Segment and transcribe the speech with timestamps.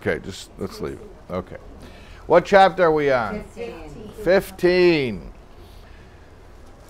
[0.00, 1.10] Okay, just let's leave it.
[1.30, 1.58] Okay.
[2.26, 3.44] What chapter are we on?
[3.44, 4.12] 15.
[4.24, 5.32] 15.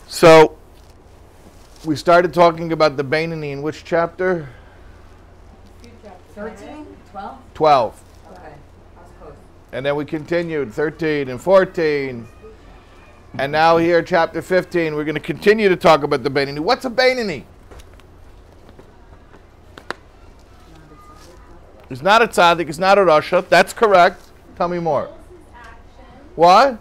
[0.07, 0.57] So,
[1.85, 4.49] we started talking about the Bainani in which chapter?
[6.37, 6.87] 13?
[7.11, 7.39] 12?
[7.55, 8.05] 12.
[8.31, 8.43] Okay.
[8.43, 9.35] I was close.
[9.73, 12.29] And then we continued 13 and 14.
[13.39, 16.61] And now here, chapter 15, we're going to continue to talk about the Bainani.
[16.61, 17.43] What's a Bainani?
[21.91, 23.47] It's not a tzaddik, it's not a rasha.
[23.49, 24.23] That's correct.
[24.57, 25.11] Tell me more.
[26.37, 26.79] What?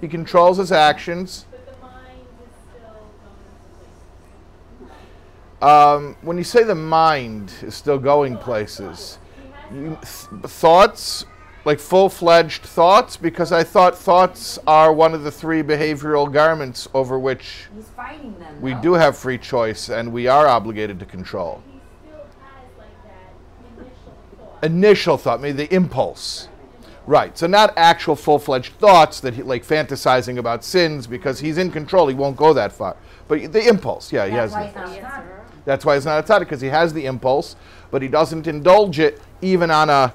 [0.00, 1.46] He controls his actions.
[1.50, 3.70] but the mind is still going
[4.80, 6.10] places.
[6.10, 9.18] Um, when you say the mind is still going places,
[9.72, 11.24] you, th- thoughts,
[11.64, 16.88] like full fledged thoughts, because I thought thoughts are one of the three behavioral garments
[16.92, 17.68] over which
[18.10, 18.60] them.
[18.60, 18.80] we though.
[18.82, 21.62] do have free choice and we are obligated to control.
[21.70, 23.32] he still has like that
[24.62, 25.40] initial thought.
[25.40, 26.48] Maybe the impulse.
[27.04, 31.58] Right, so not actual full fledged thoughts that he, like fantasizing about sins because he's
[31.58, 32.96] in control, he won't go that far.
[33.26, 34.52] But the impulse, yeah, he has.
[34.52, 35.24] why the- he's not.
[35.64, 37.56] That's why he's not a tzaddik because he has the impulse,
[37.90, 40.14] but he doesn't indulge it even on a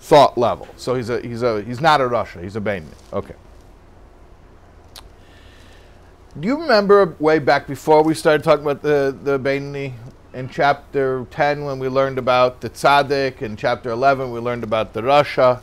[0.00, 0.66] thought level.
[0.76, 2.42] So he's a he's a he's not a rasha.
[2.42, 2.86] He's a bain.
[3.12, 3.34] Okay.
[6.38, 9.94] Do you remember way back before we started talking about the the Bainani
[10.32, 14.92] in chapter ten when we learned about the tzaddik, in chapter eleven we learned about
[14.92, 15.62] the rasha.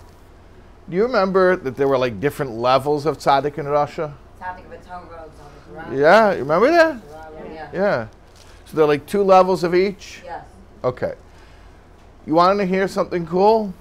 [0.89, 4.13] Do you remember that there were like different levels of tzaddik and rasha?
[4.39, 5.29] Tzaddik of a tongue road,
[5.69, 7.01] tzaddik of Yeah, you remember that?
[7.53, 7.69] Yeah.
[7.73, 8.07] Yeah.
[8.65, 10.21] So there are like two levels of each.
[10.23, 10.45] Yes.
[10.83, 11.13] Okay.
[12.25, 13.73] You want to hear something cool?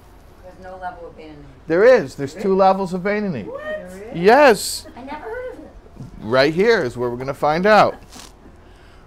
[0.43, 1.43] There's no level of being.
[1.67, 2.15] There is.
[2.15, 3.45] There's two levels of Bainani.
[4.15, 4.87] Yes.
[4.95, 5.71] I never heard of it.
[6.21, 7.95] Right here is where we're going to find out.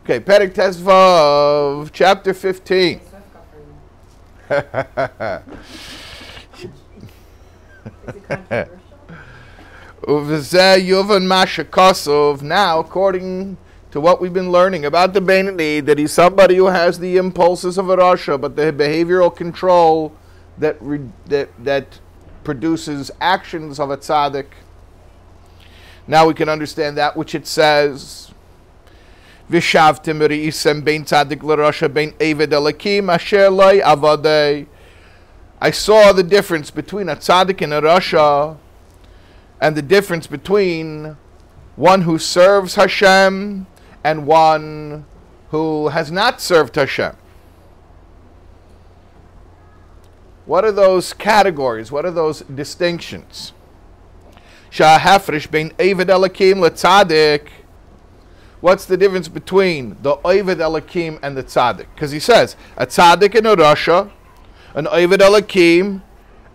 [0.02, 3.00] Okay, Perek Tezvav, chapter 15.
[3.00, 3.62] Swift got for
[6.58, 6.72] you.
[10.02, 12.40] Uvzeh Yuvan Masha Kosov.
[12.40, 13.58] Now, according
[13.90, 17.76] to what we've been learning about the Bainani, that he's somebody who has the impulses
[17.76, 20.14] of a Rasha, but the behavioral control
[20.56, 22.00] that, re, that, that
[22.42, 24.46] produces actions of a tzaddik.
[26.06, 28.29] Now we can understand that which it says.
[29.50, 34.66] Vishavtim re'isem bein l'rasha bein eved elakim asher avadei.
[35.60, 38.56] I saw the difference between a tzaddik and a rasha,
[39.60, 41.16] and the difference between
[41.74, 43.66] one who serves Hashem
[44.04, 45.04] and one
[45.50, 47.16] who has not served Hashem.
[50.46, 51.90] What are those categories?
[51.90, 53.52] What are those distinctions?
[54.70, 57.48] Shahafrish bein Eved Elakim leTzadik.
[58.60, 61.86] What's the difference between the Eved Elakim and the Tzaddik?
[61.94, 64.10] Because he says a Tzaddik and a Rasha,
[64.74, 66.02] an Eved Elakim,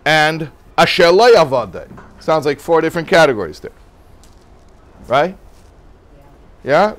[0.04, 1.88] and a Shelay Avadeh.
[2.20, 3.72] Sounds like four different categories there.
[5.08, 5.36] Right?
[6.62, 6.94] Yeah?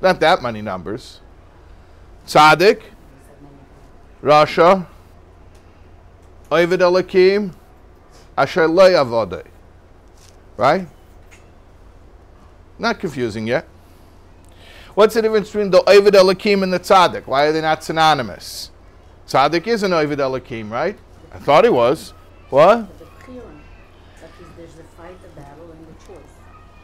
[0.00, 1.20] Not that many numbers.
[2.26, 2.82] Tzaddik,
[4.22, 4.86] Rasha,
[6.50, 7.52] Eved Elakim,
[8.38, 9.44] Asher Lay Avadeh.
[10.56, 10.86] Right?
[12.78, 13.66] Not confusing yet.
[14.94, 17.26] What's the difference between the Ovid Elakim and the Tzaddik?
[17.26, 18.70] Why are they not synonymous?
[19.26, 20.96] Tzaddik is an Ovid Elakim, right?
[21.32, 22.12] I thought he was.
[22.50, 22.86] What?
[22.98, 23.60] The Chiron.
[24.20, 24.82] But is- there's the
[25.34, 26.30] the the choice.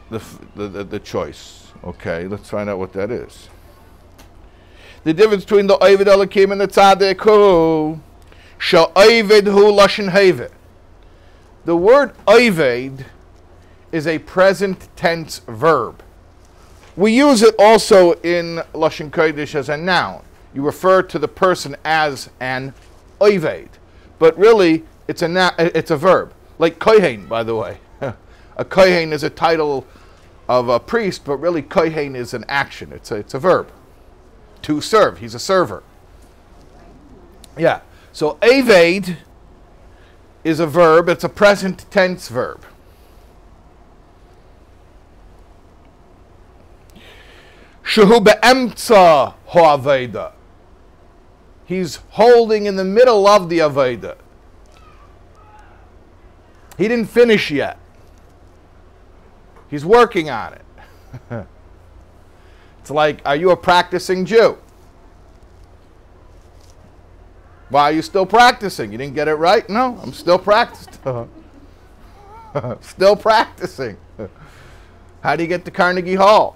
[0.09, 1.71] The, f- the, the, the choice.
[1.83, 3.47] Okay, let's find out what that is.
[5.03, 8.01] The difference between the Ovid Elakim and the Tzaddik, who?
[8.57, 10.51] Shall Ovid hu Lashon Havid.
[11.63, 13.05] The word Ovid
[13.91, 16.03] is a present tense verb.
[16.95, 20.23] We use it also in Lashon Kodesh as a noun.
[20.53, 22.73] You refer to the person as an
[23.21, 23.69] Ovid,
[24.19, 26.33] but really it's a na- it's a verb.
[26.59, 27.77] Like Kohen, by the way.
[28.57, 29.87] a Kohen is a title
[30.49, 32.91] of a priest, but really Kohen is an action.
[32.91, 33.71] It's a, it's a verb.
[34.63, 35.19] To serve.
[35.19, 35.81] He's a server.
[37.57, 37.81] Yeah.
[38.11, 39.17] So Aved
[40.43, 41.07] is a verb.
[41.07, 42.65] It's a present tense verb.
[47.91, 50.31] Shehu be'emtza ha'aveda.
[51.65, 54.15] He's holding in the middle of the aveda.
[56.77, 57.77] He didn't finish yet.
[59.69, 60.65] He's working on it.
[62.79, 64.57] it's like, are you a practicing Jew?
[67.67, 68.93] Why are you still practicing?
[68.93, 69.69] You didn't get it right?
[69.69, 70.93] No, I'm still practicing.
[72.79, 73.97] still practicing.
[75.21, 76.55] How do you get to Carnegie Hall?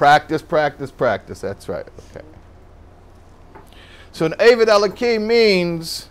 [0.00, 1.42] Practice, practice, practice.
[1.42, 1.86] That's right.
[2.16, 2.24] Okay.
[4.12, 6.08] So an Avid Elakim means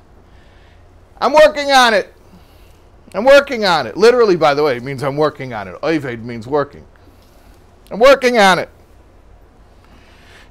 [1.20, 2.14] I'm working on it.
[3.16, 3.98] I'm working on it.
[3.98, 5.74] Literally, by the way, it means I'm working on it.
[5.82, 6.86] Oived means working.
[7.90, 8.70] I'm working on it.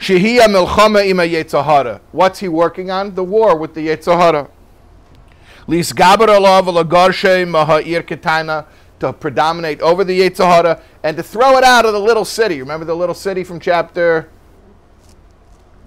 [0.00, 2.00] Shehiyah milchama ima yetzahara.
[2.10, 3.14] What's he working on?
[3.14, 4.50] The war with the yetzahara.
[5.68, 8.64] Lis gaber alav maha'ir ketana
[9.00, 12.60] to predominate over the yetzahara and to throw it out of the little city.
[12.60, 14.28] Remember the little city from chapter?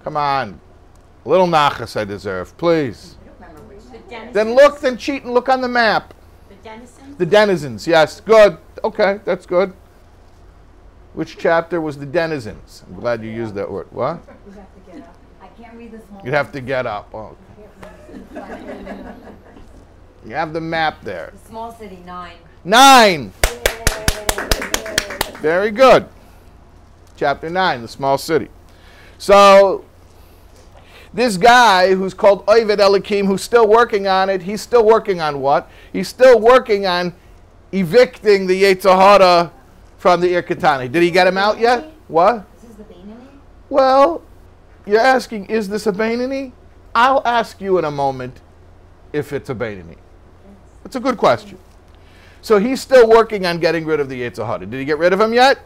[0.04, 0.60] Come on,
[1.24, 3.16] little nachas I deserve, please.
[3.20, 3.84] I don't remember which.
[3.84, 4.34] The denizens.
[4.34, 6.14] Then look, then cheat and look on the map.
[6.48, 7.16] The denizens.
[7.18, 8.58] The denizens, yes, good.
[8.82, 9.74] Okay, that's good.
[11.14, 12.82] Which chapter was the denizens?
[12.88, 13.86] I'm glad you used that word.
[13.90, 14.22] What?
[14.46, 15.16] You have to get up.
[15.42, 16.24] I can't read the small.
[16.24, 17.14] You'd have to get up.
[17.14, 17.36] Oh,
[20.26, 21.32] you have the map there.
[21.32, 22.36] The small city, nine.
[22.64, 23.32] Nine.
[25.40, 26.08] Very good.
[27.16, 28.48] Chapter 9, the small city.
[29.18, 29.84] So,
[31.12, 35.40] this guy who's called Ovid Elikim, who's still working on it, he's still working on
[35.40, 35.68] what?
[35.92, 37.14] He's still working on
[37.72, 39.50] evicting the Yetzirah
[39.98, 40.90] from the Irkatani.
[40.90, 41.90] Did he get him out yet?
[42.06, 42.46] What?
[42.60, 43.26] This is the Bainani?
[43.68, 44.22] Well,
[44.86, 46.52] you're asking, is this a Bainani?
[46.94, 48.40] I'll ask you in a moment
[49.12, 49.96] if it's a Bainani.
[50.84, 51.58] It's a good question.
[52.42, 54.58] So he's still working on getting rid of the Yetzirah.
[54.58, 55.60] Did he get rid of him yet?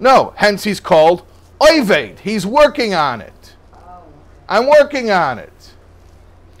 [0.00, 0.24] No.
[0.24, 0.34] No.
[0.36, 1.24] Hence he's called
[1.60, 2.18] Oived.
[2.18, 3.54] He's working on it.
[3.72, 4.02] Oh.
[4.48, 5.52] I'm working on it.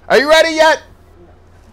[0.08, 0.84] Are you ready yet?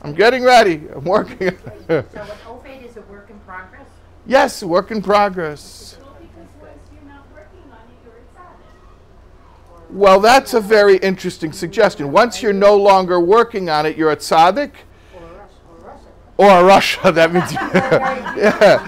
[0.02, 0.82] I'm getting ready.
[0.94, 1.50] I'm working.
[1.50, 2.12] on it.
[2.12, 3.88] So an ovate is a work in progress?
[4.26, 5.98] yes, work in progress.
[6.02, 9.96] Well, because once you're not working on it, you're a tzaddik.
[9.96, 12.12] Well, that's a very interesting suggestion.
[12.12, 14.72] Once you're no longer working on it, you're a tzaddik
[16.38, 17.14] or rasha.
[17.14, 18.82] That means, yeah,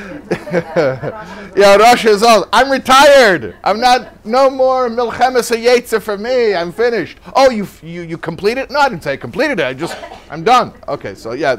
[1.55, 1.77] yeah.
[1.77, 2.47] rasha is all.
[2.51, 3.55] I'm retired.
[3.63, 4.25] I'm not.
[4.25, 6.55] No more milchemes hayetzer for me.
[6.55, 7.17] I'm finished.
[7.35, 8.71] Oh, you you you completed?
[8.71, 9.65] No, I didn't say I completed it.
[9.65, 9.97] I just
[10.29, 10.73] I'm done.
[10.87, 11.55] Okay, so yeah,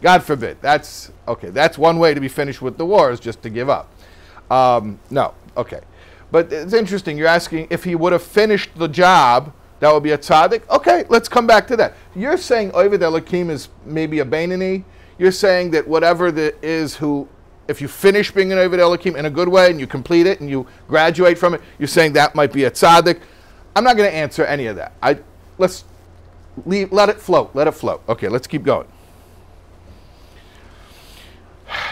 [0.00, 0.58] God forbid.
[0.60, 1.50] That's okay.
[1.50, 3.88] That's one way to be finished with the war is just to give up.
[4.50, 5.80] Um, no, okay.
[6.30, 7.16] But it's interesting.
[7.16, 10.68] You're asking if he would have finished the job, that would be a tzaddik.
[10.70, 11.94] Okay, let's come back to that.
[12.14, 14.84] You're saying Ovid Elohim is maybe a Bainani.
[15.18, 17.28] You're saying that whatever that is who,
[17.68, 20.40] if you finish being an Ovid Elohim in a good way and you complete it
[20.40, 23.20] and you graduate from it, you're saying that might be a tzaddik.
[23.74, 24.92] I'm not going to answer any of that.
[25.02, 25.18] I
[25.58, 25.84] let's
[26.66, 27.54] leave, let it float.
[27.54, 28.02] Let it float.
[28.08, 28.88] Okay, let's keep going.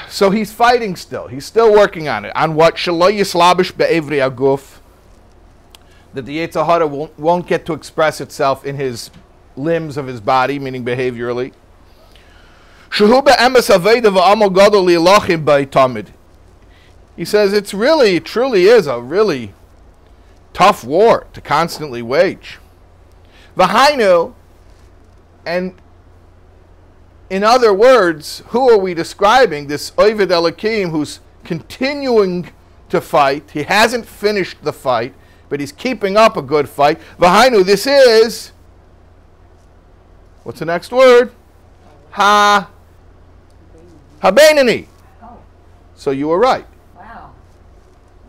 [0.08, 1.28] So he's fighting still.
[1.28, 2.34] He's still working on it.
[2.36, 2.74] On what?
[2.74, 4.78] Shalo yislabish be'evri aguf.
[6.12, 9.10] That the Yetzirah won't, won't get to express itself in his
[9.56, 11.52] limbs of his body, meaning behaviorally.
[17.16, 19.54] He says it's really, truly is a really
[20.52, 22.58] tough war to constantly wage.
[23.56, 24.34] V'hainu,
[25.46, 25.74] and
[27.28, 29.68] in other words, who are we describing?
[29.68, 32.50] This Ovid Elikim who's continuing
[32.88, 33.50] to fight.
[33.52, 35.14] He hasn't finished the fight,
[35.48, 36.98] but he's keeping up a good fight.
[37.18, 38.52] Vahainu, this is.
[40.42, 41.32] What's the next word?
[42.12, 42.68] Ha.
[44.22, 44.86] Habenani.
[45.22, 45.38] Oh,
[45.94, 46.66] So you were right.
[46.96, 47.32] wow.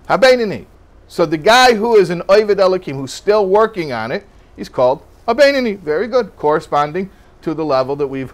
[0.07, 0.65] Habenani.
[1.07, 5.03] So the guy who is an Ovid Elikim who's still working on it, he's called
[5.27, 5.77] Habenani.
[5.79, 6.35] Very good.
[6.38, 7.09] Corresponding
[7.41, 8.33] to the level that we've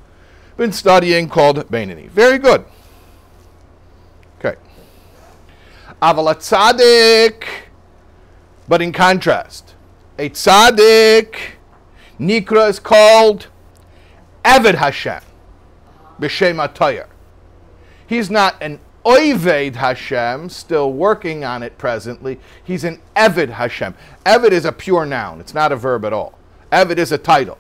[0.58, 2.10] been studying called Bainani.
[2.10, 2.66] Very good.
[4.40, 4.58] Okay.
[6.02, 7.44] Aval a tzaddik,
[8.68, 9.76] but in contrast,
[10.18, 11.36] a tzaddik,
[12.20, 13.48] Nikra is called
[14.44, 15.22] Eved Hashem,
[16.20, 17.08] B'Shem Atayr.
[18.08, 22.40] He's not an Oived Hashem, still working on it presently.
[22.62, 23.96] He's an Eved Hashem.
[24.26, 26.38] Eved is a pure noun, it's not a verb at all.
[26.72, 27.58] Eved is a title.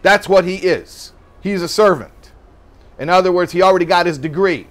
[0.00, 1.12] That's what he is.
[1.42, 2.32] He's a servant.
[2.98, 4.68] In other words, he already got his degree.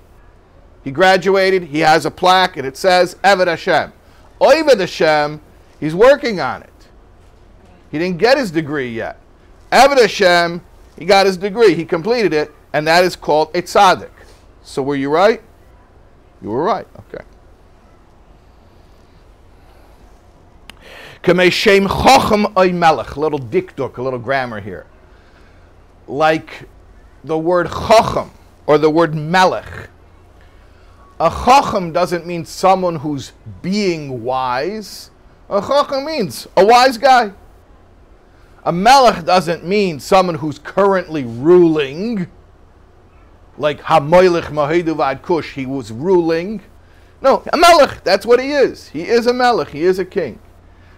[0.83, 3.93] He graduated, he has a plaque, and it says Eved Hashem.
[4.41, 5.41] Oived Hashem,
[5.79, 6.69] he's working on it.
[7.91, 9.19] He didn't get his degree yet.
[9.71, 10.61] Eved Hashem,
[10.97, 14.09] he got his degree, he completed it, and that is called a tzaddik.
[14.69, 15.41] So were you right?
[16.43, 16.85] You were right.
[16.99, 17.23] Okay.
[21.23, 23.17] Kamei melech.
[23.17, 24.85] Little dikduk, a little grammar here.
[26.07, 26.69] Like
[27.23, 28.29] the word chochem
[28.67, 29.89] or the word melech.
[31.19, 33.31] A chochem doesn't mean someone who's
[33.63, 35.09] being wise.
[35.49, 37.31] A chochem means a wise guy.
[38.63, 42.27] A melech doesn't mean someone who's currently ruling,
[43.59, 46.61] like Hamoilich Mahidu Vad Kush, he was ruling.
[47.21, 48.87] No, a melech, that's what he is.
[48.89, 50.39] He is a melech, he is a king.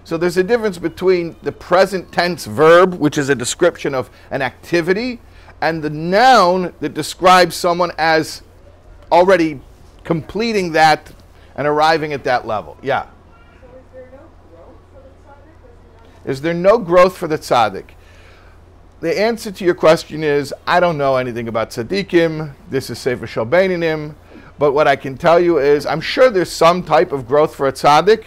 [0.03, 4.41] So there's a difference between the present tense verb, which is a description of an
[4.41, 5.20] activity,
[5.60, 8.44] and the noun that describes someone as
[9.12, 9.60] already
[10.03, 11.12] completing that
[11.56, 12.77] and arriving at that level.
[12.82, 13.08] Yeah.
[13.62, 16.30] So is there no growth for the tzaddik?
[16.30, 17.86] Is there no growth for the tzaddik?
[19.01, 22.53] The answer to your question is I don't know anything about tzaddikim.
[22.70, 24.13] This is Sefer Shalbainim.
[24.60, 27.67] But what I can tell you is I'm sure there's some type of growth for
[27.67, 28.25] a tzaddik,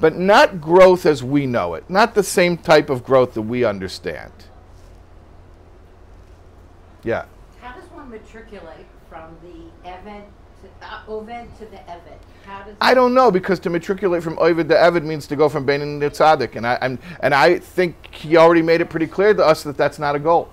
[0.00, 1.90] but not growth as we know it.
[1.90, 4.32] Not the same type of growth that we understand.
[7.04, 7.26] Yeah.
[7.60, 10.24] How does one matriculate from the Eved
[10.62, 12.18] to, uh, Oved to the Eved?
[12.80, 16.00] I don't know because to matriculate from Ovid to Evid means to go from Beinin
[16.00, 19.44] to Tzaddik, and I and, and I think he already made it pretty clear to
[19.44, 20.50] us that that's not a goal.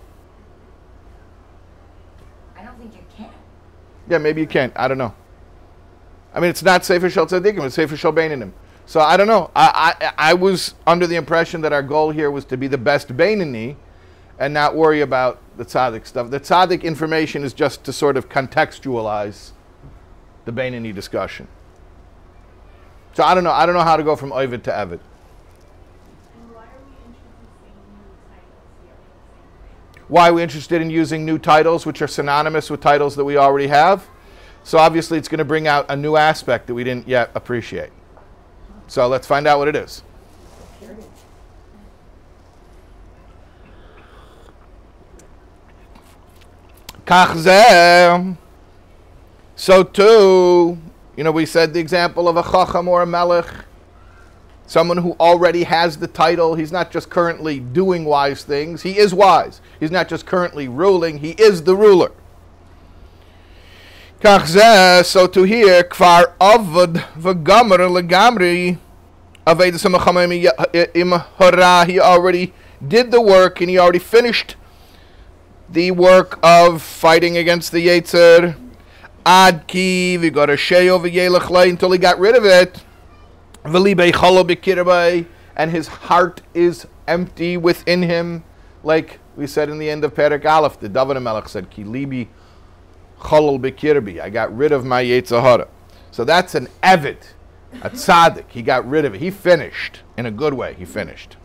[2.56, 3.30] I don't think you can.
[4.10, 4.74] Yeah, maybe you can't.
[4.76, 5.14] I don't know.
[6.34, 8.54] I mean, it's not Sefer Shel Tzaddikim, it's Sefer Shel Beinanim.
[8.86, 9.52] So I don't know.
[9.56, 12.78] I, I, I was under the impression that our goal here was to be the
[12.78, 13.76] best Beinani
[14.40, 16.30] and not worry about the Tzaddik stuff.
[16.30, 19.52] The Tzaddik information is just to sort of contextualize
[20.46, 21.48] the Beinani discussion.
[23.14, 23.52] So I don't know.
[23.52, 25.00] I don't know how to go from Ovid to Evid.
[26.50, 30.06] Why are we introducing new titles here in the same thing?
[30.08, 33.38] Why are we interested in using new titles which are synonymous with titles that we
[33.38, 34.08] already have?
[34.64, 37.92] So obviously it's going to bring out a new aspect that we didn't yet appreciate.
[38.88, 40.02] So let's find out what it is.
[49.56, 50.78] So too,
[51.16, 53.46] you know, we said the example of a chacham or a melech,
[54.66, 56.56] someone who already has the title.
[56.56, 58.82] He's not just currently doing wise things.
[58.82, 59.62] He is wise.
[59.80, 61.20] He's not just currently ruling.
[61.20, 62.12] He is the ruler.
[64.24, 68.78] So to hear, kvar avad v'gamer legamri.
[71.86, 72.54] He already
[72.88, 74.56] did the work and he already finished
[75.70, 78.56] the work of fighting against the Yetzer.
[79.26, 82.84] Ad ki got a sheyo v'yelech lei until he got rid of it.
[85.56, 88.44] And his heart is empty within him,
[88.84, 90.80] like we said in the end of Perek Aleph.
[90.80, 92.28] The David Melech said, "Ki libi
[93.20, 95.68] chalol b'kirbi." I got rid of my Yetzirah.
[96.12, 97.18] So that's an evid,
[97.82, 98.50] a tzaddik.
[98.50, 99.22] He got rid of it.
[99.22, 100.74] He finished in a good way.
[100.74, 101.38] He finished.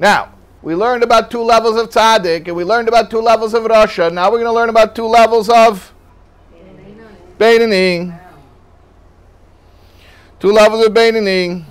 [0.00, 0.34] Now,
[0.68, 4.12] we learned about two levels of tzaddik, and we learned about two levels of Rasha.
[4.12, 5.94] Now we're going to learn about two levels of
[7.38, 8.20] Beinini.
[10.38, 11.64] Two levels of Beinini.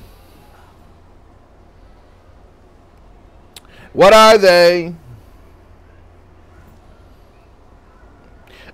[3.94, 4.96] What are they?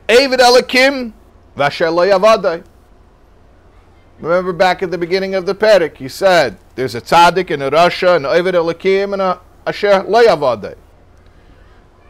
[0.08, 1.12] Avid Elakim,
[1.58, 2.64] Vasher.
[4.22, 7.70] Remember back at the beginning of the Perek, he said there's a tzaddik and a
[7.70, 10.76] rasha, and Ovid Elakim and a Asher Loyavade.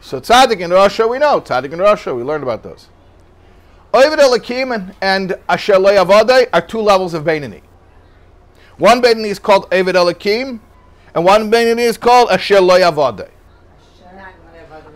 [0.02, 2.90] So tzaddik and rasha we know, tzaddik and rasha we learned about those.
[3.94, 7.62] Ovid Elakim and, Asher Loyavade are two levels of Beinani.
[8.78, 10.60] One Beinani is called Ovid Elakim,
[11.14, 13.30] and one Beinani is called Asher Loyavade.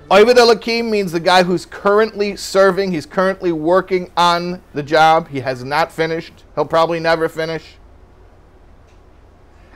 [0.10, 5.28] Ovid Elakim means the guy who's currently serving, he's currently working on the job.
[5.28, 6.46] He has not finished.
[6.56, 7.76] He'll probably never finish.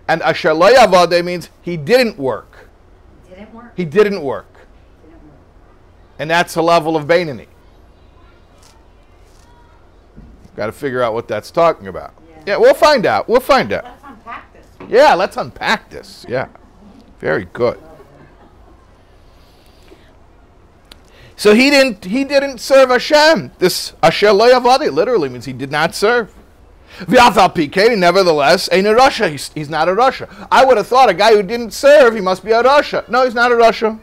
[0.08, 2.61] And Asher Lo Yavadeh means he didn't work.
[3.42, 3.74] Didn't work.
[3.76, 4.68] He didn't work.
[6.20, 7.48] And that's a level of Bainani.
[10.56, 12.14] Got to figure out what that's talking about.
[12.30, 12.44] Yeah.
[12.46, 13.28] Yeah, we'll find out.
[13.28, 13.86] We'll find out.
[13.86, 14.66] Let's unpack this.
[14.90, 16.26] Yeah, let's unpack this.
[16.30, 16.50] Yeah.
[17.20, 17.82] Very good.
[21.36, 23.54] So he didn't he didn't serve Hashem.
[23.58, 24.46] This Asher lo
[24.92, 26.32] literally means he did not serve.
[27.08, 29.30] Nevertheless, ain't a rasha.
[29.30, 30.28] He's, he's not a rasha.
[30.52, 33.08] I would have thought a guy who didn't serve, he must be a rasha.
[33.10, 34.00] No, he's not a rasha.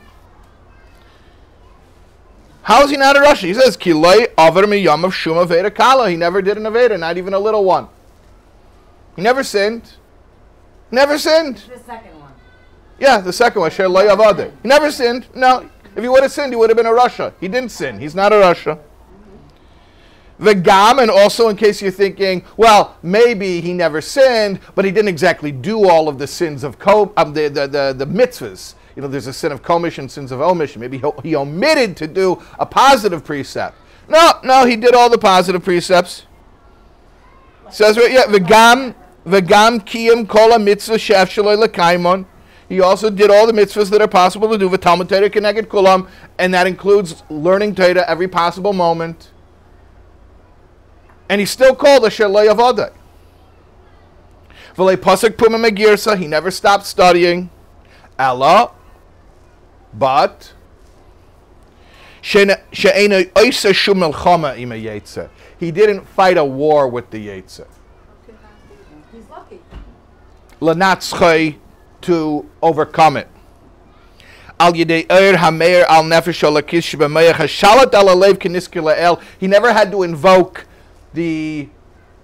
[2.63, 3.47] How is he not a rasha?
[3.47, 6.11] He says, Kilei aver miyam of shuma veda kala.
[6.11, 7.89] He never did an Aveda, not even a little one.
[9.17, 9.95] He never sinned.
[10.91, 11.57] Never sinned.
[11.57, 12.33] The second one.
[12.99, 14.53] Yeah, the second one, Sher lo yavadi.
[14.63, 15.27] He never sinned.
[15.35, 17.33] No, if he would have sinned, he would have been a rasha.
[17.41, 17.99] He didn't sin.
[17.99, 18.79] He's not a rasha.
[20.41, 24.93] The Gam, and also in case you're thinking, well, maybe he never sinned, but he
[24.93, 28.75] didn't exactly do all of the sins of um, the, the, the, the mitzvahs.
[28.95, 30.81] You know, there's a sin of commission, sins of omission.
[30.81, 33.77] Maybe he, he omitted to do a positive precept.
[34.09, 36.25] No, no, he did all the positive precepts.
[37.71, 38.95] Says right, yeah, v'gam
[39.27, 42.27] v'gam kiyam kol mitzvah shef lekaimon.
[42.69, 46.09] He also did all the mitzvahs that are possible to do with Talmud Torah Kulam,
[46.39, 49.31] and that includes learning Torah every possible moment.
[51.29, 52.93] And he's still called a Shalei Avodah.
[54.77, 57.51] V'le pasuk puma megirsa, he never stopped studying.
[58.19, 58.73] Ella,
[59.93, 60.55] but
[62.23, 62.45] he
[65.71, 67.67] didn't fight a war with the Yetzer.
[69.13, 69.61] He's lucky.
[72.03, 73.29] To overcome it.
[74.61, 79.21] Al yedei er hameir al nefesh alakish b'meir hashalat al alev keniskila el.
[79.39, 80.65] He never had to invoke
[81.15, 81.69] the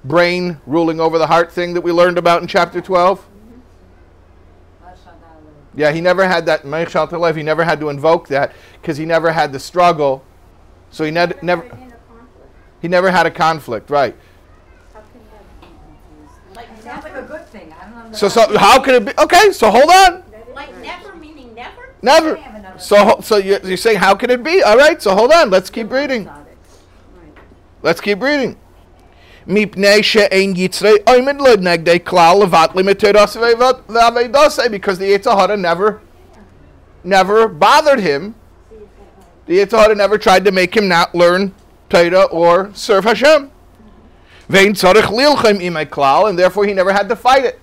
[0.04, 3.26] brain ruling over the heart thing that we learned about in chapter 12.
[5.76, 7.36] Yeah, he never had that meir shalat alev.
[7.36, 10.22] He never had to invoke that because he never had the struggle.
[10.90, 11.98] So he ned- never Inner conflict.
[12.80, 14.14] he never had a conflict, right?
[14.92, 17.74] How can that Like It sounds like a good thing.
[17.80, 18.16] I don't know.
[18.16, 19.12] So so how could it be?
[19.20, 20.22] Okay, so hold on.
[20.54, 21.92] like never meaning never?
[22.02, 22.36] Never.
[22.36, 24.62] I have another- So so you're, you're saying how could it be?
[24.62, 25.50] All right, so hold on.
[25.50, 26.30] Let's keep reading.
[27.82, 28.56] Let's keep reading.
[34.70, 36.00] Because the Yitzhahara never,
[37.02, 38.34] never bothered him.
[39.46, 41.54] The Yitzhahara never tried to make him not learn
[41.90, 43.50] Torah or serve Hashem.
[44.48, 47.60] And therefore he never had to fight it.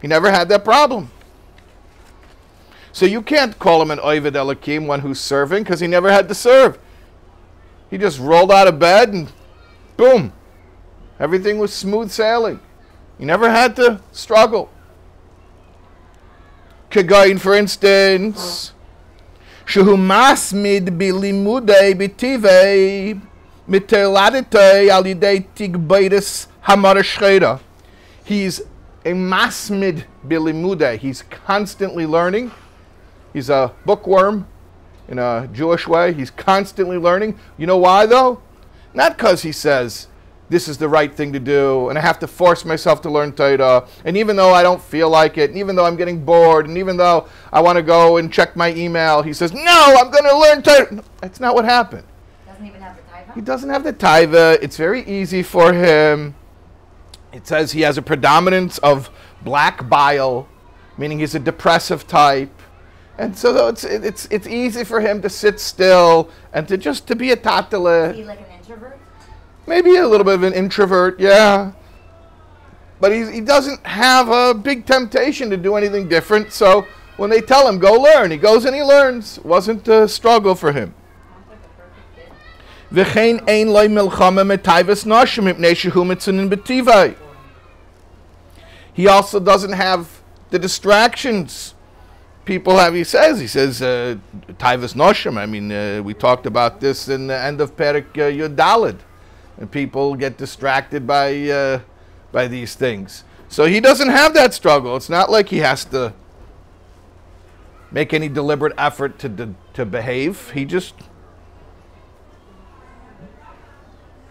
[0.00, 1.10] He never had that problem.
[2.92, 6.28] So you can't call him an Ovid Elakim, one who's serving, because he never had
[6.28, 6.78] to serve.
[7.92, 9.30] He just rolled out of bed and
[9.98, 10.32] boom,
[11.20, 12.58] everything was smooth sailing.
[13.18, 14.70] He never had to struggle.
[16.90, 18.72] Kagain, for instance,
[19.66, 23.20] Shehu Masmid Bilimude Bitive
[23.68, 27.60] Alide Tigbaitis
[28.24, 28.60] He's
[29.04, 30.96] a Masmid Bilimude.
[30.96, 32.52] He's constantly learning.
[33.34, 34.46] He's a bookworm
[35.12, 36.14] in a Jewish way.
[36.14, 37.38] He's constantly learning.
[37.58, 38.42] You know why, though?
[38.94, 40.08] Not because he says,
[40.48, 43.32] this is the right thing to do, and I have to force myself to learn
[43.32, 43.86] Torah.
[44.06, 46.78] And even though I don't feel like it, and even though I'm getting bored, and
[46.78, 50.24] even though I want to go and check my email, he says, no, I'm going
[50.24, 50.94] to learn Torah.
[50.94, 52.04] No, That's not what happened.
[52.46, 53.34] Doesn't even have the taiva.
[53.34, 54.62] He doesn't have the taiva.
[54.62, 56.34] It's very easy for him.
[57.34, 59.10] It says he has a predominance of
[59.42, 60.48] black bile,
[60.96, 62.61] meaning he's a depressive type.
[63.17, 67.07] And so though it's, it's, it's easy for him to sit still and to just
[67.07, 68.25] to be a Is he tatale.
[68.25, 68.99] like an introvert?
[69.65, 71.71] Maybe a little bit of an introvert, yeah.
[72.99, 76.53] But he's, he doesn't have a big temptation to do anything different.
[76.53, 79.39] So when they tell him, go learn, he goes and he learns.
[79.43, 80.93] Wasn't a struggle for him.
[82.91, 87.13] וכן אין לו מלחמה מטייבס נשים מפני שהוא מצונן בטבעי.
[88.93, 90.07] He also doesn't have
[90.51, 91.73] the distractions
[92.44, 92.94] people have.
[92.94, 94.16] He says, he says, uh,
[94.52, 95.36] Taivas Noshim.
[95.36, 98.98] I mean, uh, we talked about this in the end of Perik uh, Yudalid.
[99.58, 101.80] And people get distracted by, uh,
[102.32, 103.24] by these things.
[103.48, 104.96] So he doesn't have that struggle.
[104.96, 106.14] It's not like he has to
[107.90, 110.50] make any deliberate effort to, to, to behave.
[110.52, 110.94] He just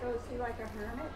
[0.02, 1.12] So is he like a hermit?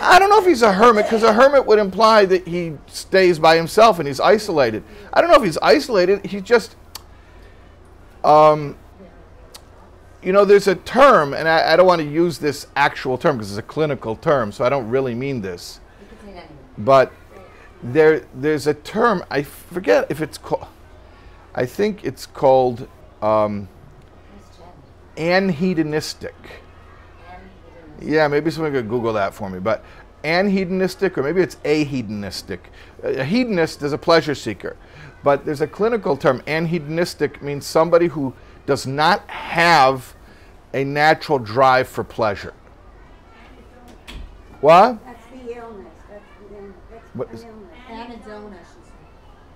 [0.00, 3.38] I don't know if he's a hermit because a hermit would imply that he stays
[3.38, 4.82] by himself and he's isolated.
[5.12, 6.24] I don't know if he's isolated.
[6.26, 6.76] He's just,
[8.24, 8.76] um,
[10.22, 13.36] you know, there's a term, and I, I don't want to use this actual term
[13.36, 15.80] because it's a clinical term, so I don't really mean this.
[16.76, 17.12] But
[17.82, 19.24] there, there's a term.
[19.30, 20.66] I forget if it's called.
[21.54, 22.86] I think it's called
[23.22, 23.68] um,
[25.16, 26.34] anhedonistic.
[28.00, 28.14] And he didn't.
[28.14, 29.58] Yeah, maybe someone could Google that for me.
[29.58, 29.84] But
[30.24, 32.60] anhedonistic, or maybe it's a ahedonistic.
[33.02, 34.76] A hedonist is a pleasure seeker.
[35.22, 36.42] But there's a clinical term.
[36.46, 38.34] Anhedonistic means somebody who
[38.66, 40.14] does not have
[40.72, 42.54] a natural drive for pleasure.
[44.60, 45.04] What?
[45.04, 45.86] That's the illness.
[46.08, 47.46] That's the, name- that's What illness.
[47.88, 48.58] Anhedonia.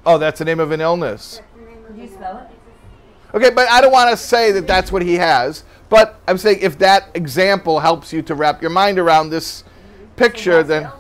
[0.07, 1.37] Oh, that's the name of an illness.
[1.37, 3.37] That's the name of Could you spell it?
[3.37, 5.65] Okay, but I don't want to say that that's what he has.
[5.95, 9.63] But I'm saying if that example helps you to wrap your mind around this
[10.17, 10.91] picture, then?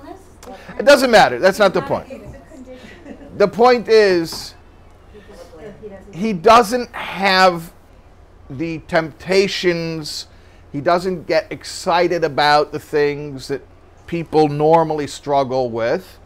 [0.78, 1.40] It doesn't matter.
[1.40, 2.07] That's not the point.
[2.12, 3.28] It's a condition.
[3.37, 4.54] The point is,
[6.12, 7.72] he doesn't have
[8.48, 10.28] the temptations.
[10.70, 13.66] He doesn't get excited about the things that
[14.07, 16.20] people normally struggle with.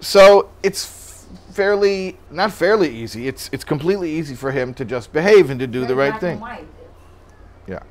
[0.00, 3.28] So it's fairly, not fairly easy.
[3.28, 6.40] It's it's completely easy for him to just behave and to do the right thing.
[7.68, 7.82] Yeah.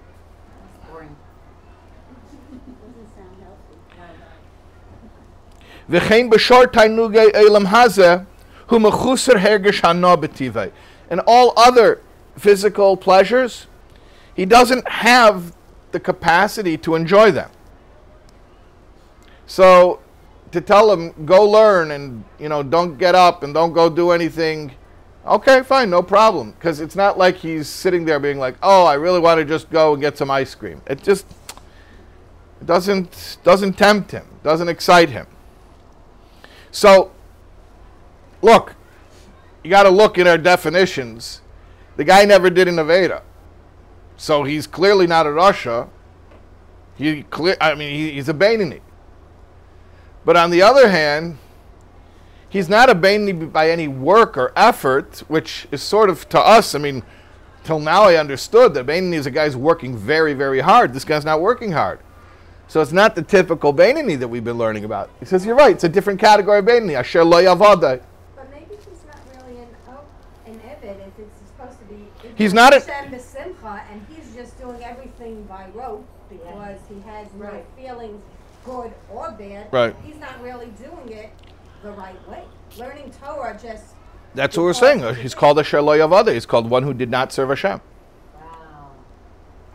[5.90, 8.26] V'chein b'shor tainuge elam hazeh
[8.68, 10.72] hu mechuser hergish hanobetivei.
[11.10, 12.02] And all other
[12.36, 13.68] physical pleasures,
[14.34, 15.54] he doesn't have
[15.92, 17.50] the capacity to enjoy them.
[19.46, 20.02] So
[20.52, 24.12] to tell him, go learn and, you know, don't get up and don't go do
[24.12, 24.74] anything–
[25.28, 26.52] okay fine no problem.
[26.52, 29.70] Because it's not like he's sitting there being like oh i really want to just
[29.70, 30.82] go and get some ice cream.
[30.88, 31.26] It just
[32.66, 35.28] doesn't doesn't tempt him doesn't excite him.
[36.72, 37.12] So
[38.42, 38.76] look
[39.68, 41.42] you got to look in our definitions.
[41.98, 43.22] The guy never did an aveda.
[44.16, 45.90] So he's clearly not a rasha.
[46.96, 48.80] He clear, I mean, he, he's a Bainani.
[50.24, 51.38] But on the other hand,
[52.50, 56.76] he's not a Bainani by any work or effort, which is sort of to us.
[56.76, 57.04] I mean,
[57.64, 60.94] till now I understood that Bainani is a guy who's working very, very hard.
[60.94, 62.00] This guy's not working hard.
[62.68, 65.10] So it's not the typical Bainani that we've been learning about.
[65.20, 66.96] He says, You're right, it's a different category of Bainani.
[66.96, 68.02] Asher lo yavadai.
[68.36, 70.00] But maybe he's not really an oh,
[70.46, 72.08] an Evid if it's supposed to be.
[72.36, 73.14] He's not a- Hashem
[73.92, 77.66] and he's just doing everything by rote because he has no Right.
[77.76, 78.22] feelings,
[78.66, 79.68] good or bad.
[79.72, 79.96] Right.
[80.04, 81.30] He's not really doing it
[81.84, 82.44] the right way.
[82.78, 83.94] Learning Torah just.
[84.36, 85.16] That's what we're saying.
[85.16, 86.34] He's called a Asher lo yavadai.
[86.34, 87.80] He's called one who did not serve Hashem.
[88.36, 88.92] Wow.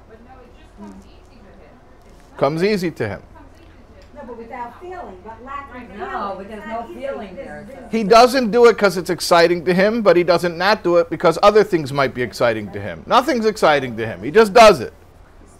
[0.08, 2.36] But no, it just comes easy to him.
[2.38, 3.22] Comes easy to him.
[3.34, 3.72] Comes easy to him.
[4.14, 5.98] No, but without feeling, but lacking feeling.
[5.98, 9.74] No, but there's no feeling there, there's- He doesn't do it because it's exciting to
[9.74, 13.02] him, but he doesn't not do it because other things might be exciting to him.
[13.06, 14.22] Nothing's exciting to him.
[14.22, 14.92] He just does it.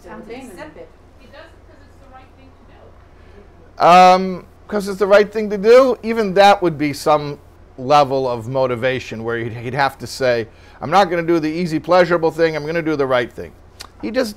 [0.01, 0.87] Sounds insipid.
[1.19, 3.85] He does it because it's the right thing to do.
[3.85, 5.97] Um, Because it's the right thing to do.
[6.03, 7.39] Even that would be some
[7.77, 10.47] level of motivation where he'd, he'd have to say,
[10.81, 12.55] I'm not going to do the easy, pleasurable thing.
[12.55, 13.53] I'm going to do the right thing.
[14.01, 14.35] He just,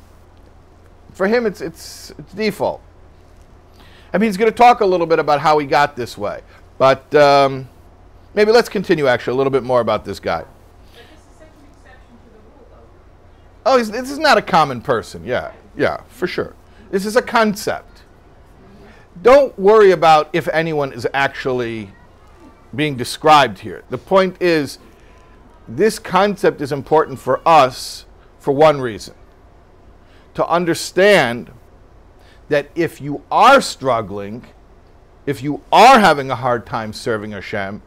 [1.12, 2.80] for him, it's, it's, it's default.
[4.12, 6.40] I mean, he's going to talk a little bit about how he got this way.
[6.78, 7.68] But um,
[8.34, 10.44] maybe let's continue actually a little bit more about this guy.
[13.64, 15.24] Oh, this is not a common person.
[15.24, 16.54] Yeah, yeah, for sure.
[16.90, 17.95] This is a concept.
[19.22, 21.90] Don't worry about if anyone is actually
[22.74, 23.82] being described here.
[23.90, 24.78] The point is,
[25.66, 28.04] this concept is important for us
[28.38, 29.14] for one reason
[30.34, 31.50] to understand
[32.48, 34.44] that if you are struggling,
[35.24, 37.82] if you are having a hard time serving Hashem,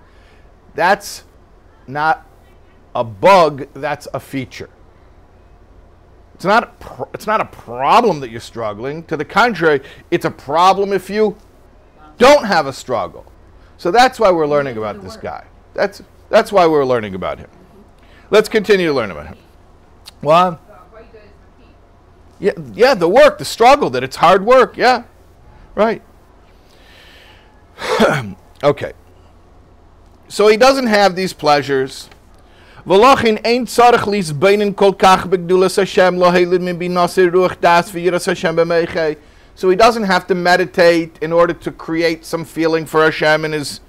[0.74, 1.24] that's
[1.88, 2.28] not
[2.96, 4.70] a bug, that's a feature.
[6.39, 6.73] It's not,
[7.13, 9.04] it's not a problem that you're struggling.
[9.08, 11.36] To the contrary, it's a problem if you
[12.17, 13.30] don't have a struggle.
[13.78, 15.45] So that's why we're learning about this guy.
[15.73, 17.49] That's, that's why we're learning about him.
[18.30, 19.38] Let's continue to learn about him.
[20.21, 20.62] Well,
[22.39, 24.78] yeah, yeah, the work, the struggle, that it's hard work.
[24.78, 25.04] Yeah,
[25.75, 26.02] right.
[28.63, 28.93] okay.
[30.30, 32.10] So he doesn't have these pleasures.
[32.89, 39.17] Lisbeinen kol kach begdulas Hashem lo heilid min binasir ruach das v'yiras Hashem b'meichei.
[39.54, 43.52] So he doesn't have to meditate in order to create some feeling for Hashem in
[43.52, 43.82] his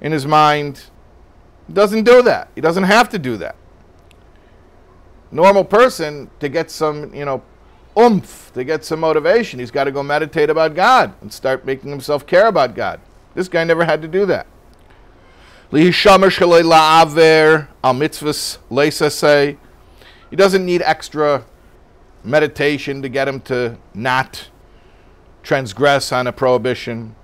[0.00, 0.84] in his mind.
[1.66, 2.48] He doesn't do that.
[2.54, 3.56] He doesn't have to do that.
[5.32, 7.42] Normal person to get some, you know,
[7.98, 11.90] oomph, to get some motivation, he's got to go meditate about God and start making
[11.90, 13.00] himself care about God.
[13.34, 14.46] This guy never had to do that.
[20.30, 21.44] He doesn't need extra
[22.24, 24.48] meditation to get him to not
[25.42, 27.14] transgress on a prohibition.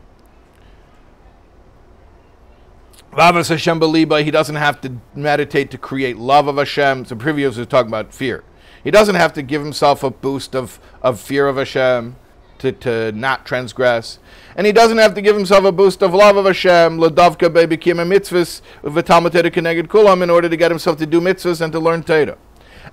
[3.13, 4.23] Vavas Hashem beliba.
[4.23, 7.07] He doesn't have to meditate to create love of Hashem.
[7.07, 8.45] So previous was talking about fear.
[8.83, 12.17] He doesn't have to give himself a boost of, of fear of Hashem
[12.59, 14.19] to, to not transgress.
[14.57, 17.77] And he doesn't have to give himself a boost of love of Hashem, ladavka baby
[17.77, 21.81] kima mitzvahs, v'talmateda keneged kulam, in order to get himself to do mitzvahs and to
[21.81, 22.39] learn Torah.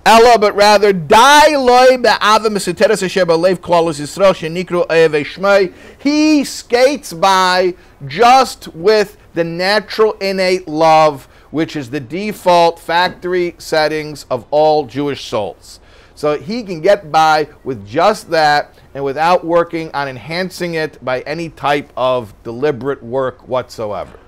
[0.04, 5.72] Ella, but rather, die loy be'ava mesuteres Hashem alev klalos Yisrael shenikru eve.
[5.98, 7.74] He skates by
[8.06, 15.24] just with the natural innate love, which is the default factory settings of all Jewish
[15.24, 15.78] souls.
[16.14, 21.20] So he can get by with just that and without working on enhancing it by
[21.20, 24.18] any type of deliberate work whatsoever.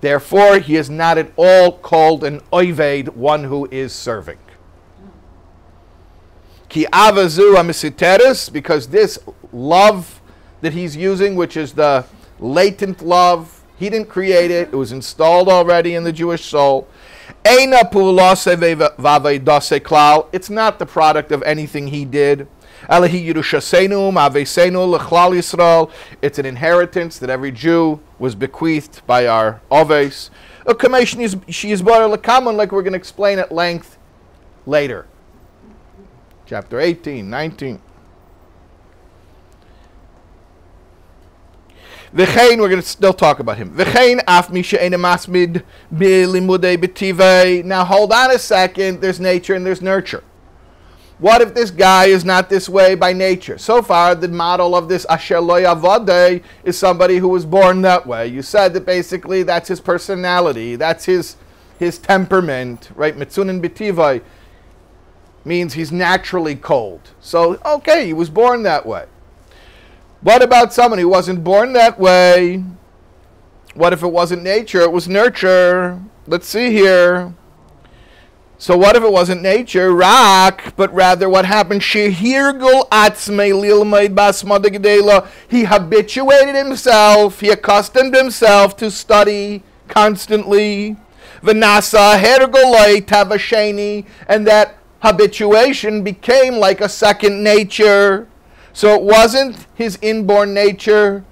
[0.00, 4.38] Therefore, he is not at all called an oived, one who is serving.
[6.68, 9.18] Ki avazu because this
[9.52, 10.20] love
[10.60, 12.04] that he's using, which is the
[12.38, 16.88] latent love, he didn't create it, it was installed already in the Jewish soul.
[20.32, 22.46] It's not the product of anything he did.
[26.22, 30.30] It's an inheritance that every Jew was bequeathed by our Oves.
[30.66, 33.98] A commission is she is lekaman, like we're going to explain at length
[34.66, 35.06] later.
[36.46, 37.80] Chapter 18, 19.
[42.14, 43.74] V'chein, we're going to still talk about him.
[43.76, 45.62] V'chein af mi masmid
[45.94, 47.64] bilimudei b'tivei.
[47.64, 49.00] Now hold on a second.
[49.00, 50.24] There's nature and there's nurture.
[51.18, 53.58] What if this guy is not this way by nature?
[53.58, 55.56] So far, the model of this asher lo
[56.62, 58.28] is somebody who was born that way.
[58.28, 61.36] You said that basically that's his personality, that's his
[61.78, 63.16] his temperament, right?
[63.16, 64.22] Mitzunin b'tivei
[65.44, 67.00] means he's naturally cold.
[67.20, 69.06] So, okay, he was born that way.
[70.20, 72.64] What about someone who wasn't born that way?
[73.74, 76.02] What if it wasn't nature, it was nurture?
[76.26, 77.34] Let's see here.
[78.60, 81.84] So what if it wasn't nature, rock, but rather what happened?
[81.84, 82.02] He
[85.64, 90.96] habituated himself, he accustomed himself to study constantly.
[91.40, 98.26] Vanasa hergolai tavasheni, and that habituation became like a second nature.
[98.72, 101.24] So it wasn't his inborn nature,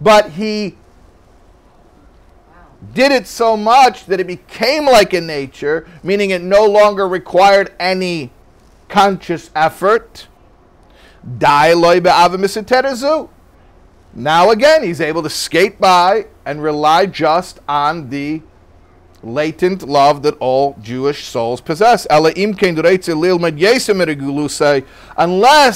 [0.00, 0.76] but he
[2.94, 7.72] did it so much that it became like a nature, meaning it no longer required
[7.78, 8.30] any
[8.88, 10.26] conscious effort.
[14.14, 18.42] Now again, he's able to skate by and rely just on the
[19.22, 22.06] latent love that all Jewish souls possess.
[22.10, 22.36] Unless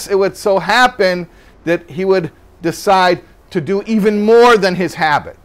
[0.08, 1.28] it would so happen
[1.64, 2.32] that he would
[2.62, 5.38] decide to do even more than his habit.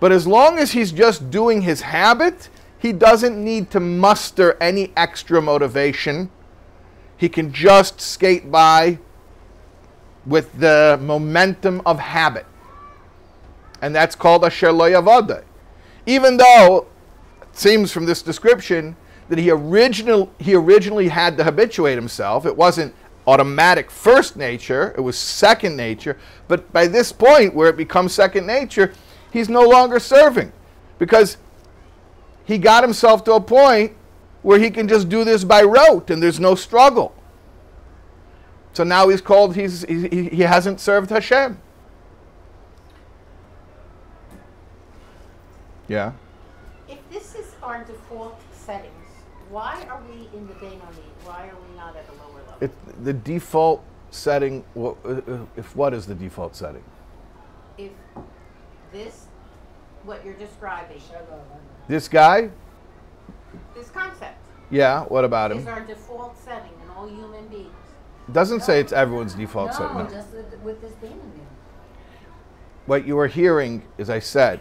[0.00, 4.92] But as long as he's just doing his habit, he doesn't need to muster any
[4.96, 6.30] extra motivation.
[7.16, 8.98] He can just skate by
[10.24, 12.46] with the momentum of habit.
[13.82, 15.42] And that's called Asher Lo.
[16.06, 16.86] Even though
[17.58, 18.96] seems from this description
[19.28, 22.94] that he, original, he originally had to habituate himself, it wasn't
[23.26, 26.16] automatic first nature, it was second nature.
[26.48, 28.94] But by this point, where it becomes second nature,
[29.30, 30.52] he's no longer serving
[30.98, 31.36] because
[32.46, 33.92] he got himself to a point
[34.40, 37.14] where he can just do this by rote and there's no struggle.
[38.72, 41.60] So now he's called, he's, he, he hasn't served Hashem.
[45.88, 46.12] Yeah.
[46.88, 48.92] If this is our default settings,
[49.58, 51.08] why are we in the Benoni?
[51.24, 52.58] Why are we not at a lower level?
[52.60, 56.84] It, the default setting, uh, uh, if what is the default setting?
[57.76, 57.92] if
[58.92, 59.26] this,
[60.04, 61.00] what you're describing,
[61.88, 62.50] This guy?
[63.74, 64.38] this concept
[64.70, 65.68] Yeah, what about is him?
[65.68, 67.74] our default setting in all human beings.
[68.32, 69.96] Doesn't say it's everyone's default setting.
[69.96, 70.10] No, no.
[70.10, 70.28] just
[70.62, 71.10] with, this there.
[72.86, 74.60] what you are hearing, as I said,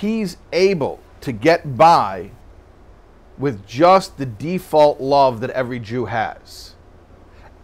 [0.00, 2.30] he's able to get by
[3.40, 6.74] with just the default love that every Jew has.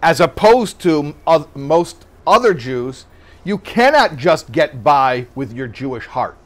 [0.03, 1.15] As opposed to
[1.55, 3.07] most other Jews,
[3.45, 6.39] you cannot just get by with your Jewish heart.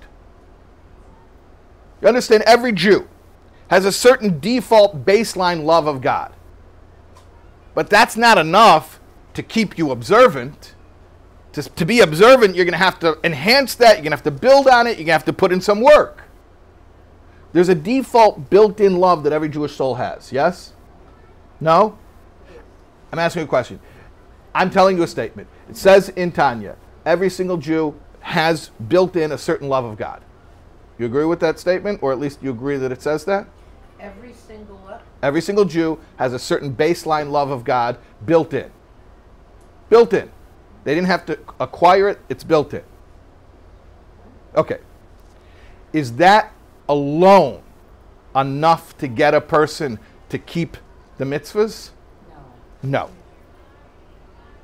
[2.02, 2.42] You understand?
[2.46, 3.08] Every Jew
[3.68, 6.32] has a certain default baseline love of God.
[7.74, 9.00] But that's not enough
[9.34, 10.74] to keep you observant
[11.52, 13.94] to, to be observant, you're going to have to enhance that.
[13.94, 14.90] You're going to have to build on it.
[14.90, 16.22] You're going to have to put in some work.
[17.52, 20.32] There's a default built in love that every Jewish soul has.
[20.32, 20.72] Yes?
[21.60, 21.98] No?
[23.12, 23.80] I'm asking a question.
[24.54, 25.48] I'm telling you a statement.
[25.68, 30.22] It says in Tanya, every single Jew has built in a certain love of God.
[30.98, 32.02] You agree with that statement?
[32.02, 33.46] Or at least you agree that it says that?
[33.98, 35.02] Every single what?
[35.22, 38.70] Every single Jew has a certain baseline love of God built in.
[39.88, 40.30] Built in.
[40.84, 42.82] They didn't have to acquire it, it's built in.
[44.54, 44.78] Okay.
[45.92, 46.52] Is that
[46.90, 47.62] alone
[48.34, 49.98] enough to get a person
[50.28, 50.76] to keep
[51.18, 51.90] the mitzvahs?
[52.82, 53.06] No.
[53.06, 53.10] No.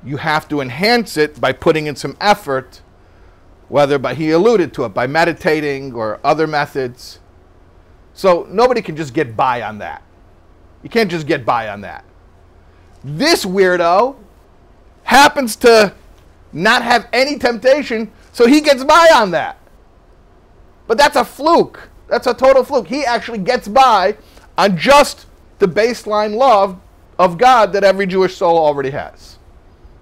[0.03, 2.81] You have to enhance it by putting in some effort,
[3.69, 7.19] whether by, he alluded to it, by meditating or other methods.
[8.13, 10.03] So nobody can just get by on that.
[10.83, 12.03] You can't just get by on that.
[13.03, 14.15] This weirdo
[15.03, 15.93] happens to
[16.51, 19.57] not have any temptation, so he gets by on that.
[20.87, 21.89] But that's a fluke.
[22.07, 22.87] That's a total fluke.
[22.87, 24.17] He actually gets by
[24.57, 25.25] on just
[25.59, 26.79] the baseline love
[27.19, 29.37] of God that every Jewish soul already has.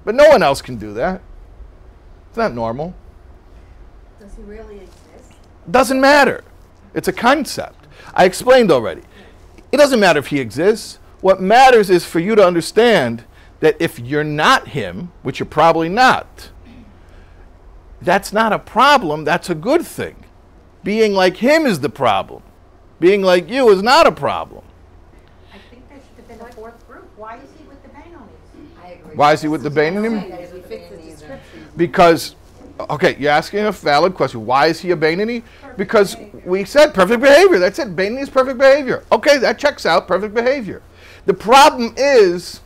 [0.04, 1.22] But no one else can do that.
[2.30, 2.94] It's not normal.
[4.20, 5.34] Does he really exist?
[5.70, 6.44] Doesn't matter.
[6.94, 7.88] It's a concept.
[8.14, 9.02] I explained already.
[9.72, 11.00] It doesn't matter if he exists.
[11.22, 13.24] What matters is for you to understand
[13.62, 16.52] that if you're not him, which you're probably not,
[18.02, 20.25] that's not a problem, that's a good thing.
[20.86, 22.44] Being like him is the problem.
[23.00, 24.64] Being like you is not a problem.
[25.52, 27.10] I think there should have been a fourth group.
[27.18, 28.84] Why is he with the Benonis?
[28.84, 29.16] I agree.
[29.16, 30.30] Why is he with the Benonim?
[30.30, 31.68] Because he fits the description.
[31.76, 32.36] Because
[32.78, 34.46] Okay, you're asking a valid question.
[34.46, 35.44] Why is he a Bainani?
[35.78, 37.58] Because we said perfect behavior.
[37.58, 37.96] That's it.
[37.96, 39.06] Bainani is perfect behavior.
[39.12, 40.82] Okay, that checks out perfect behavior.
[41.26, 42.60] The problem is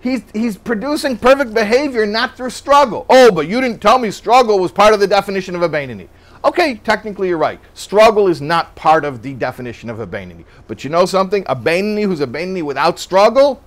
[0.00, 3.06] he's, he's producing perfect behavior not through struggle.
[3.08, 6.08] Oh, but you didn't tell me struggle was part of the definition of a Bainani.
[6.44, 7.60] Okay, technically you're right.
[7.74, 10.44] Struggle is not part of the definition of a Beinoni.
[10.66, 11.44] But you know something?
[11.46, 13.62] A Beinoni who's a Beinoni without struggle,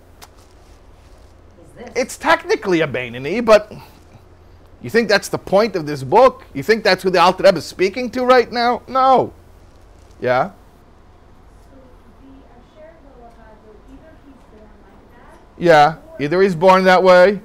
[1.95, 3.71] it's technically a Beinoni, but
[4.81, 6.43] you think that's the point of this book?
[6.53, 8.81] You think that's who the Alter Rebbe is speaking to right now?
[8.87, 9.33] No.
[10.19, 10.51] Yeah?
[10.51, 11.77] So
[12.21, 15.97] the Asher Velahado, either he's born that, Yeah.
[16.19, 17.41] Either he's born that way,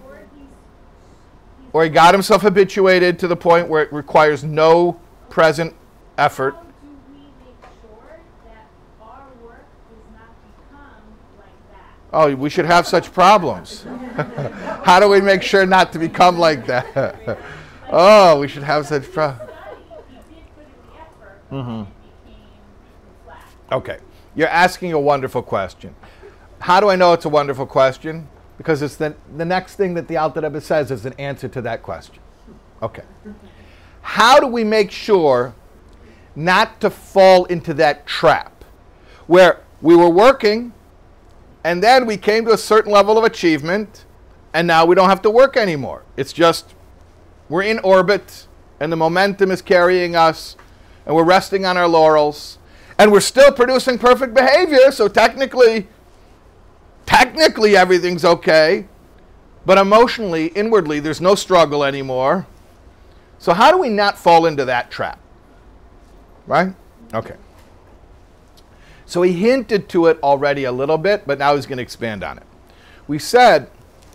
[1.73, 4.99] or he got himself habituated to the point where it requires no
[5.37, 5.75] present
[6.17, 6.55] effort.
[6.55, 8.71] how do we make sure that
[9.03, 11.03] our work does not become
[11.37, 12.09] like that?
[12.11, 13.85] Oh, we should have such problems.
[14.83, 17.39] How do we make sure not to become like that?
[17.93, 19.51] oh, we should have such problems.
[19.53, 19.77] Study,
[20.31, 23.25] he did put in the effort, but then it became mm-hmm.
[23.27, 23.45] flat.
[23.73, 23.99] Okay.
[24.35, 25.95] You're asking a wonderful question.
[26.61, 28.27] How do I know it's a wonderful question?
[28.57, 31.61] Because it's the, the next thing that the Alter Rebbe says is an answer to
[31.61, 32.23] that question.
[32.83, 33.05] Okay.
[34.07, 35.53] How do we make sure
[36.37, 38.65] not to fall into that trap
[39.27, 40.73] where we were working
[41.65, 44.05] and then we came to a certain level of achievement
[44.55, 46.05] and now we don't have to work anymore?
[46.17, 46.73] It's just
[47.49, 48.47] we're in orbit
[48.79, 50.57] and the momentum is carrying us
[51.05, 52.59] and we're resting on our laurels
[52.99, 55.89] and we're still producing perfect behavior so technically
[57.07, 58.87] technically everything's okay
[59.67, 62.47] but emotionally inwardly there's no struggle anymore
[63.47, 65.21] so how do we not fall into that trap
[66.49, 66.75] right
[67.15, 67.37] okay
[69.05, 72.25] so he hinted to it already a little bit but now he's going to expand
[72.25, 72.47] on it
[73.07, 73.71] we said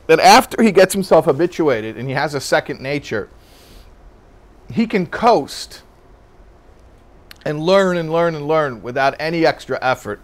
[0.08, 3.30] that after he gets himself habituated and he has a second nature
[4.70, 5.84] he can coast
[7.46, 10.22] and learn and learn and learn without any extra effort.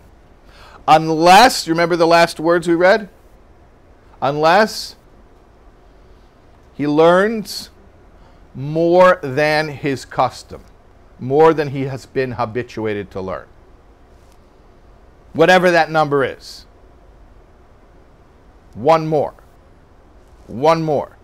[0.88, 3.10] Unless, you remember the last words we read?
[4.22, 4.96] Unless
[6.76, 7.70] he learns
[8.58, 10.63] more than his custom,
[11.20, 13.46] more than he has been habituated to learn.
[15.34, 16.65] Whatever that number is.
[18.74, 19.36] One more.
[20.48, 21.17] One more.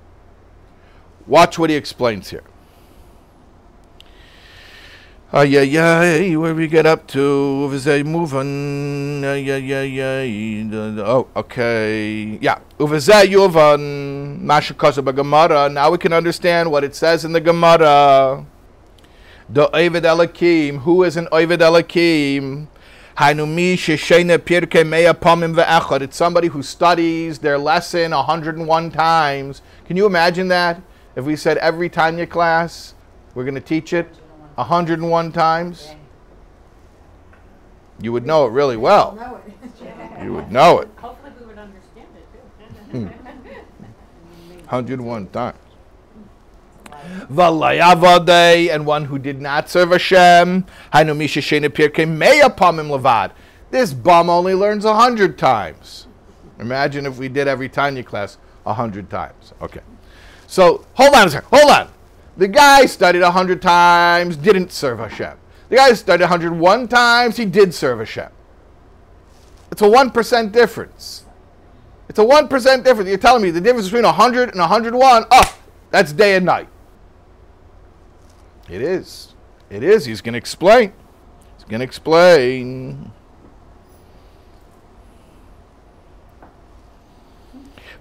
[1.26, 2.44] Watch what he explains here.
[5.36, 7.68] Ay, ay, ay, where we get up to?
[8.06, 9.26] Move on.
[9.26, 10.70] Ay, ay, ay, ay.
[11.02, 12.38] Oh, okay.
[12.40, 12.60] Yeah.
[12.78, 14.44] Uvizay yuvan.
[14.44, 15.70] Mashakaza Gemara.
[15.70, 18.46] Now we can understand what it says in the Gemara.
[19.50, 20.82] The Ovid Elakim.
[20.82, 22.68] Who is an Ovid Elakim?
[23.18, 26.02] Hainu mi sheshene pirke meya pamim ve'echad.
[26.02, 29.64] It's somebody who studies their lesson 101 times.
[29.86, 30.80] Can you imagine that?
[31.16, 32.94] If we said every Tanya class,
[33.34, 34.16] we're going to teach it
[34.56, 35.96] 101 times,
[38.02, 39.16] you would know it really well.
[39.16, 40.24] Know it.
[40.24, 42.98] You would know it Hopefully we would understand it too.
[43.00, 43.06] Hmm.
[44.70, 45.58] 101 times.
[47.32, 50.66] Valayavade, and one who did not serve Hashem.
[50.94, 53.32] Hainu misha shena pirke meya pamim levad.
[53.72, 56.08] This bum only learns a 100 times.
[56.60, 59.54] Imagine if we did every Tanya class a 100 times.
[59.62, 59.82] Okay.
[60.48, 61.50] So, hold on a second.
[61.52, 61.93] Hold on.
[62.38, 65.38] The guy studied 100 times, didn't serve Hashem.
[65.70, 68.30] The guy studied 101 times, he did serve Hashem.
[69.72, 71.26] It's a 1% difference.
[72.10, 73.10] It's a 1% difference.
[73.10, 76.68] You're telling me the difference between 100 and 101, oh, that's day and night.
[78.70, 79.34] It is.
[79.70, 80.06] It is.
[80.06, 80.94] He's going to explain.
[81.58, 83.12] He's going to explain.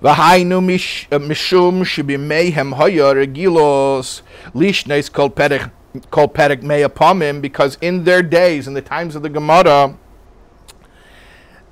[0.04, 5.70] Uh, mishum shebimeihem hoya regilos lishnes kol perek
[6.10, 9.96] kol perek mei apamim because in their days, in the times of the Gemara,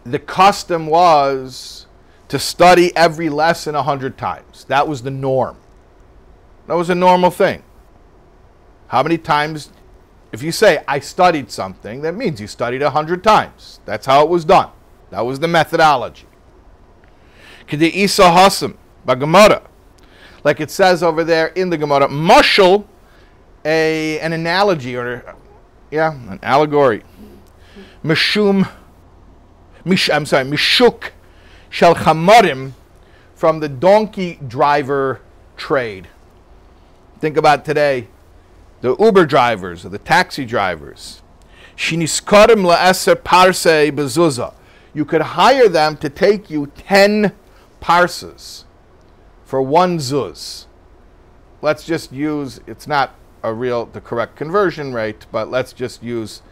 [0.04, 1.86] the custom was
[2.28, 4.64] to study every lesson a hundred times.
[4.64, 5.56] That was the norm.
[6.68, 7.64] That was a normal thing.
[8.88, 9.72] How many times,
[10.30, 13.80] if you say, I studied something, that means you studied a hundred times.
[13.84, 14.70] That's how it was done.
[15.10, 16.26] That was the methodology.
[17.70, 18.74] K'di Isa Hasam,
[19.06, 19.62] Gemara.
[20.42, 22.84] Like it says over there in the Gemara, mushal,
[23.64, 25.36] a, an analogy, or,
[25.90, 27.04] yeah, an allegory.
[28.04, 28.68] Mishum,
[29.84, 31.10] mish, I'm sorry, Mishuk
[31.68, 32.72] Shel Chamarim
[33.36, 35.20] from the donkey driver
[35.56, 36.08] trade.
[37.20, 38.08] Think about today,
[38.80, 41.22] the Uber drivers or the taxi drivers.
[41.76, 44.54] Shiniskarim la'eser parse bezuzah.
[44.92, 47.32] You could hire them to take you 10
[47.80, 48.64] parses
[49.44, 50.66] for one zuz.
[51.62, 56.42] let's just use, it's not a real, the correct conversion rate, but let's just use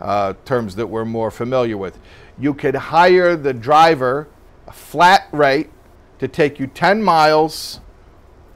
[0.00, 1.98] uh, terms that we're more familiar with.
[2.38, 4.28] You could hire the driver
[4.66, 5.70] a flat rate
[6.18, 7.80] to take you 10 miles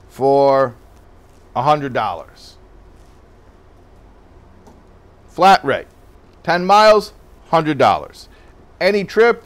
[0.09, 0.77] for
[1.57, 2.55] $100.
[5.27, 5.87] Flat rate.
[6.45, 7.13] 10 miles,
[7.51, 8.29] $100.
[8.81, 9.45] Any trip,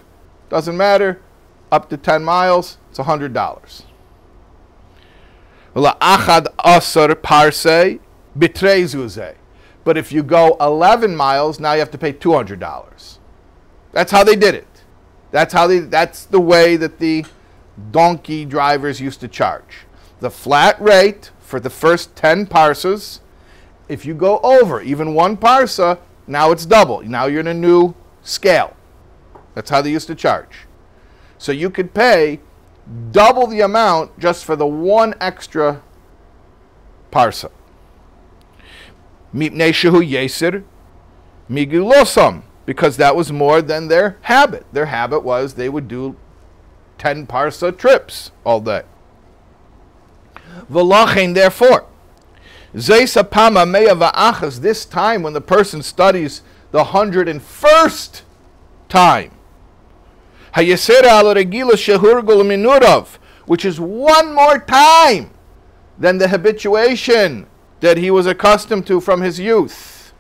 [0.49, 1.21] doesn't matter,
[1.71, 3.83] up to 10 miles, it's $100.
[5.75, 7.99] La'achad asar parse
[8.37, 9.35] bitrei zuzeh.
[9.85, 13.19] But if you go 11 miles, now you have to pay $200.
[13.93, 14.67] That's how they did it.
[15.31, 17.25] That's how they that's the way that the
[17.91, 19.87] donkey drivers used to charge.
[20.21, 23.21] The flat rate for the first 10 parses,
[23.89, 27.03] if you go over even one parsa, now it's double.
[27.03, 28.77] Now you're in a new scale.
[29.55, 30.68] That's how they used to charge.
[31.39, 32.41] So you could pay
[33.13, 35.83] double the amount just for the one extra
[37.11, 37.51] parsa.
[39.35, 40.65] Mipnei shehu yesir
[41.49, 44.67] migulosam, because that was more than their habit.
[44.73, 46.17] Their habit was they would do
[46.99, 48.83] 10 parsa trips all day.
[50.71, 51.87] V'lachein, therefore,
[52.75, 58.23] zeisapama meya this time when the person studies the 101st
[58.89, 59.31] time,
[60.59, 63.07] Al regila
[63.47, 65.31] which is one more time
[65.99, 67.47] than the habituation
[67.81, 70.13] that he was accustomed to from his youth.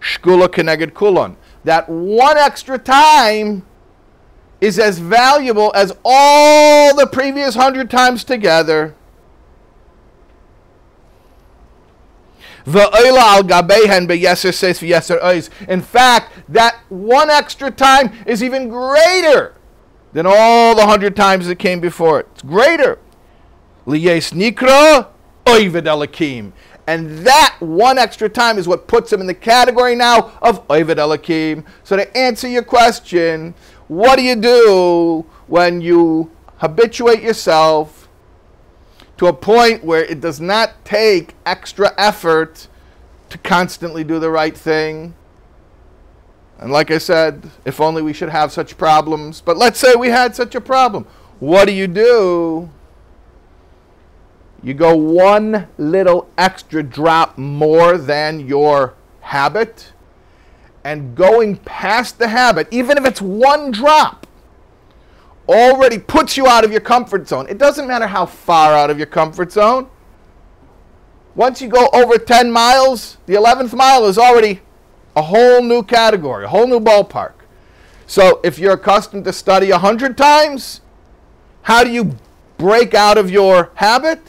[0.00, 1.36] Shkula keneged kulon.
[1.64, 3.64] That one extra time
[4.60, 8.94] is as valuable as all the previous hundred times together.
[12.68, 15.48] V'oila al gabehen beyeser says v'yeser ois.
[15.68, 19.54] In fact, that one extra time is even greater
[20.12, 22.28] than all the hundred times that came before it.
[22.32, 22.98] It's greater.
[23.86, 25.08] Liyes nikra
[25.46, 26.52] oived elakim.
[26.86, 30.96] And that one extra time is what puts him in the category now of oived
[30.96, 31.64] elakim.
[31.84, 33.54] So to answer your question,
[33.88, 37.97] what do you do when you habituate yourself
[39.18, 42.68] to a point where it does not take extra effort
[43.28, 45.14] to constantly do the right thing?
[46.58, 49.40] And like I said, if only we should have such problems.
[49.40, 51.04] But let's say we had such a problem.
[51.38, 52.70] What do you do?
[54.62, 59.92] You go one little extra drop more than your habit.
[60.82, 64.26] And going past the habit, even if it's one drop,
[65.48, 67.46] already puts you out of your comfort zone.
[67.48, 69.88] It doesn't matter how far out of your comfort zone.
[71.34, 74.60] Once you go over 10 miles, the 11th mile is already
[75.16, 77.32] a whole new category, a whole new ballpark.
[78.06, 80.80] So if you're accustomed to study 100 times,
[81.62, 82.16] how do you
[82.56, 84.20] break out of your habit?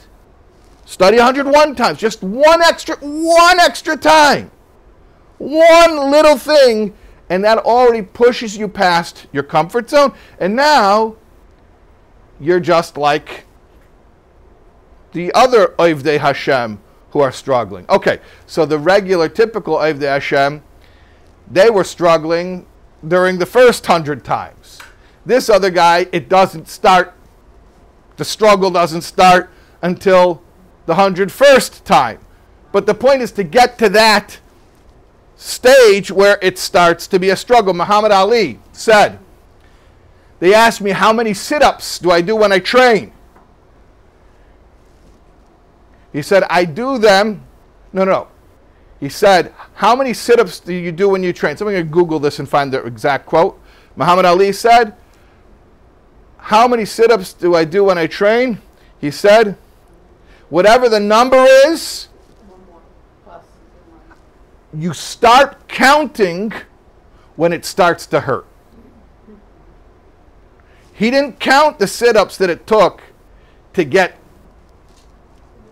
[0.84, 4.50] Study 101 times, just one extra one extra time.
[5.38, 6.94] One little thing
[7.30, 11.16] and that already pushes you past your comfort zone and now
[12.38, 13.46] you're just like
[15.12, 17.84] the other Oivdei Hashem who are struggling.
[17.88, 20.62] Okay, so the regular, typical Oivdei Hashem,
[21.50, 22.66] they were struggling
[23.06, 24.78] during the first hundred times.
[25.26, 27.14] This other guy, it doesn't start,
[28.16, 29.50] the struggle doesn't start
[29.82, 30.42] until
[30.86, 32.20] the hundred first time.
[32.72, 34.40] But the point is to get to that
[35.40, 37.72] stage where it starts to be a struggle.
[37.72, 39.18] Muhammad Ali said,
[40.38, 43.12] They asked me, How many sit ups do I do when I train?
[46.12, 47.42] He said, I do them.
[47.92, 48.10] No, no.
[48.10, 48.28] No.
[49.00, 51.56] He said, How many sit ups do you do when you train?
[51.56, 53.58] Somebody can Google this and find the exact quote.
[53.96, 54.94] Muhammad Ali said,
[56.36, 58.60] How many sit ups do I do when I train?
[59.00, 59.56] He said,
[60.50, 62.09] Whatever the number is.
[64.72, 66.52] You start counting
[67.36, 68.46] when it starts to hurt.
[70.92, 73.02] He didn't count the sit ups that it took
[73.72, 74.18] to get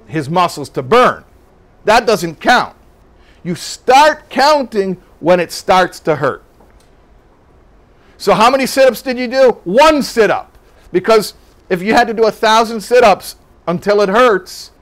[0.06, 1.24] his muscles to burn.
[1.84, 2.76] That doesn't count.
[3.44, 6.42] You start counting when it starts to hurt.
[8.16, 9.60] So, how many sit ups did you do?
[9.64, 10.56] One sit up.
[10.90, 11.34] Because
[11.68, 13.36] if you had to do a thousand sit ups
[13.66, 14.72] until it hurts,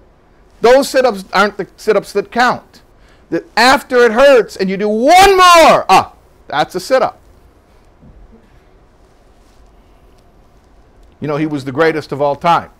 [0.60, 2.82] those sit ups aren't the sit ups that count.
[3.30, 6.12] That after it hurts and you do one more, ah,
[6.46, 7.20] that's a sit up.
[11.20, 12.70] You know, he was the greatest of all time.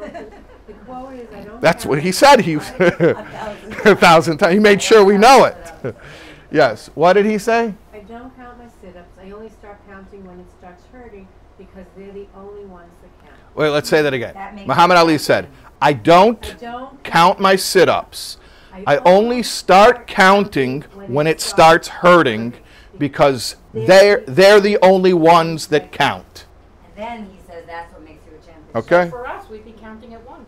[0.00, 1.60] The quote is, I don't.
[1.60, 2.40] That's what he said.
[2.40, 3.72] He a thousand.
[3.86, 4.52] a thousand times.
[4.54, 5.96] He made sure we know it.
[6.52, 6.90] yes.
[6.94, 7.74] What did he say?
[7.92, 9.18] I don't count my sit-ups.
[9.18, 11.26] I only start counting when it starts hurting
[11.58, 13.40] because they're the only ones that count.
[13.56, 14.34] Wait, let's say that again.
[14.34, 15.48] That Muhammad Ali said,
[15.80, 17.02] I don't Don't.
[17.02, 18.38] count my sit ups.
[18.86, 22.54] I only start counting when it starts hurting
[22.98, 26.46] because they're, they're the only ones that count.
[26.86, 28.76] And then he says that's what makes you a champion.
[28.76, 29.10] Okay?
[29.10, 30.46] For us, we'd be counting at one.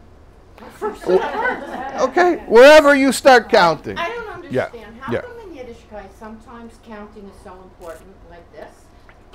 [2.00, 3.96] Okay, wherever you start counting.
[3.96, 4.96] I don't Yeah, understand.
[5.00, 5.20] How yeah.
[5.22, 8.72] come in Yiddishkeit sometimes counting is so important like this,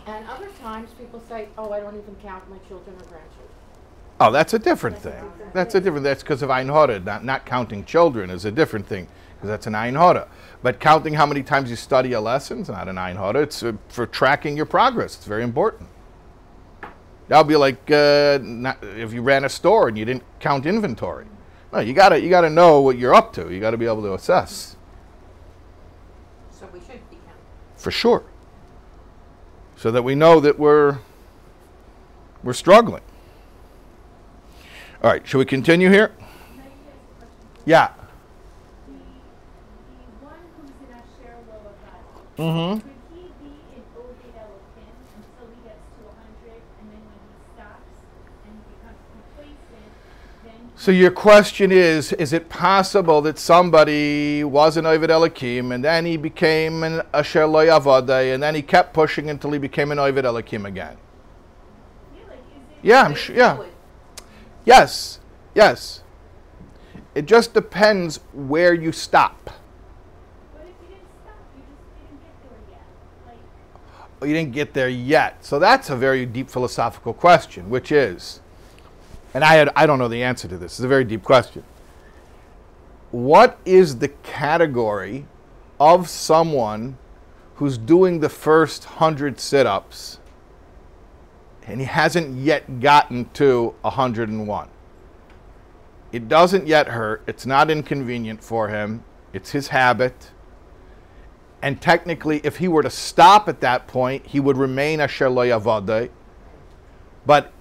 [0.08, 3.41] and other times people say, "Oh, I don't even count my children or grandchildren."
[4.22, 5.32] Oh, that's a different thing.
[5.52, 6.04] That's a different.
[6.04, 7.00] That's because of Ein Hora.
[7.00, 10.28] Not not counting children is a different thing because that's an Ein Hora.
[10.62, 13.42] But counting how many times you study a lesson is not an Ein Hora.
[13.42, 15.16] It's uh, for tracking your progress.
[15.16, 15.90] It's very important.
[17.30, 21.26] That'll be like uh, not, if you ran a store and you didn't count inventory.
[21.74, 23.52] No, you gotta you gotta know what you're up to.
[23.52, 24.76] You gotta be able to assess
[26.52, 27.42] So we should be counting.
[27.76, 28.24] for sure,
[29.76, 31.00] so that we know that we're
[32.44, 33.02] we're struggling.
[35.04, 36.10] All right, shall we continue here?
[36.10, 37.48] Can I ask a question?
[37.66, 37.90] Yeah.
[38.86, 42.80] The, the one who's in Asher Loakat, Mm-hmm.
[42.82, 47.18] could he be in Obed Elohim until he gets to a hundred, and then when
[47.18, 47.90] he stops
[48.46, 49.90] and he becomes complacent,
[50.44, 55.84] then So your question is: Is it possible that somebody was an Ovid Elikim and
[55.84, 59.92] then he became an Asher Lo Yavadeh and then he kept pushing until he became
[59.92, 60.96] an Ovid Elikim again?
[62.16, 62.78] yeah, like is it?
[62.84, 63.36] Yeah, I'm sure.
[63.36, 63.58] Yeah.
[64.66, 65.20] Yes.
[65.56, 66.04] Yes.
[67.14, 69.50] It just depends where you stop.
[70.56, 71.36] You didn't stop?
[71.56, 72.82] You get there yet.
[73.28, 73.38] Like
[74.22, 75.44] Oh, You didn't get there yet.
[75.44, 78.40] So that's a very deep philosophical question, which is,
[79.34, 80.74] and I had I don't know the answer to this.
[80.74, 81.64] It's a very deep question.
[83.12, 85.26] What is the category
[85.80, 86.98] of someone
[87.56, 90.20] who's doing the first hundred sit-ups
[91.68, 94.70] and he hasn't yet gotten to 101?
[96.12, 97.24] It doesn't yet hurt.
[97.28, 99.04] It's not inconvenient for him.
[99.34, 100.32] It's his habit.
[101.62, 105.46] And technically, if he were to stop at that point, he would remain a Lo
[105.46, 106.10] Yavadeh.
[107.26, 107.54] But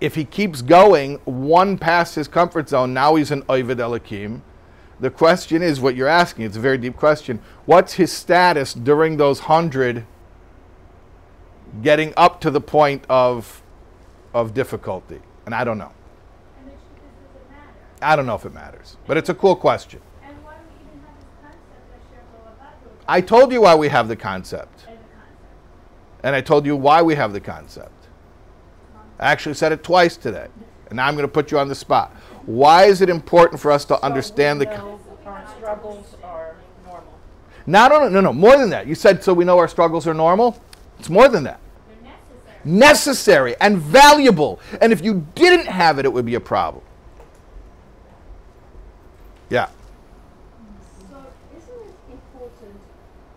[0.00, 4.40] if he keeps going one past his comfort zone, now he's an Ovid Elikim.
[4.98, 6.46] The question is what you're asking.
[6.46, 7.40] It's a very deep question.
[7.66, 10.06] What's his status during those hundred
[11.80, 13.62] getting up to the point of,
[14.34, 15.20] of difficulty?
[15.46, 15.92] And I don't know.
[16.58, 17.72] and the truth is, does it matter?
[18.02, 18.96] I don't know if it matters.
[19.06, 20.00] But it's a cool question.
[20.22, 23.74] And why do we even have this concept of Asher Loakat I told you why
[23.74, 24.80] we have the concept.
[24.80, 26.24] as a concept?
[26.24, 27.92] And I told you why we have the concept.
[29.18, 30.48] I actually said it twice today.
[30.88, 32.14] And now I'm going to put you on the spot.
[32.44, 34.66] Why is it important for us to understand the.
[34.66, 37.12] con- our struggles are normal.
[37.66, 38.32] No, no, no, no, no.
[38.32, 38.86] More than that.
[38.86, 40.60] You said so we know our struggles are normal?
[40.98, 41.60] It's more than that.
[42.64, 43.54] Necessary.
[43.60, 44.60] And valuable.
[44.80, 46.84] And if you didn't have it, it would be a problem.
[49.50, 49.68] Yeah.
[51.10, 51.16] So
[51.56, 52.80] isn't it important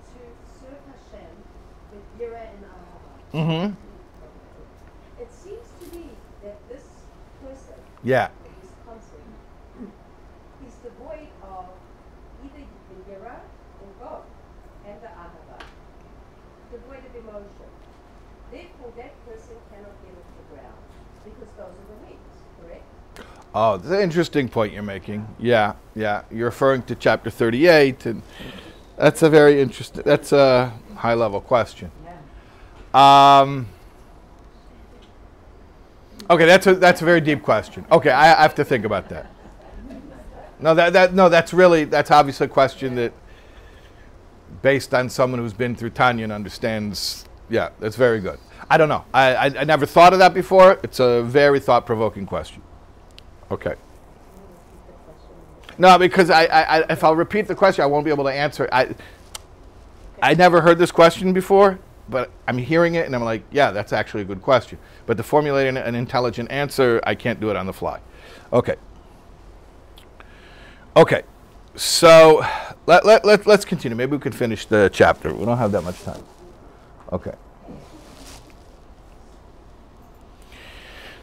[0.08, 1.28] to serve Hashem
[1.92, 3.34] with Yira and Ahava?
[3.34, 5.22] Mm hmm.
[5.22, 6.10] It seems to me
[6.44, 6.84] that this
[7.44, 8.30] person, Yeah.
[8.62, 9.28] this concept,
[10.66, 11.66] is devoid of
[12.46, 13.36] either the Yira
[13.84, 14.24] or God
[14.88, 15.60] and the Ahava,
[16.72, 17.68] devoid of emotion.
[18.52, 20.80] Therefore, that person cannot get off the ground
[21.26, 22.88] because those are the wings, correct?
[23.58, 25.26] Oh, that's an interesting point you're making.
[25.40, 26.24] Yeah, yeah.
[26.30, 28.22] You're referring to chapter 38, and
[28.98, 31.90] that's a very interesting, that's a high level question.
[32.94, 33.68] Um,
[36.30, 37.86] okay, that's a, that's a very deep question.
[37.90, 39.32] Okay, I, I have to think about that.
[40.60, 43.14] No, that, that, no, that's really, that's obviously a question that,
[44.62, 48.40] based on someone who's been through Tanya and understands, yeah, that's very good.
[48.70, 49.06] I don't know.
[49.14, 50.78] I, I, I never thought of that before.
[50.84, 52.62] It's a very thought provoking question.
[53.52, 53.76] Okay.
[55.78, 58.32] No, because I, I, I, if I'll repeat the question, I won't be able to
[58.32, 58.68] answer.
[58.72, 58.96] I,
[60.22, 63.92] I never heard this question before, but I'm hearing it and I'm like, yeah, that's
[63.92, 64.78] actually a good question.
[65.06, 68.00] But to formulate an, an intelligent answer, I can't do it on the fly.
[68.54, 68.76] Okay.
[70.96, 71.24] Okay.
[71.76, 72.46] So
[72.86, 73.98] let, let, let, let's continue.
[73.98, 75.34] Maybe we can finish the chapter.
[75.34, 76.24] We don't have that much time.
[77.12, 77.34] Okay.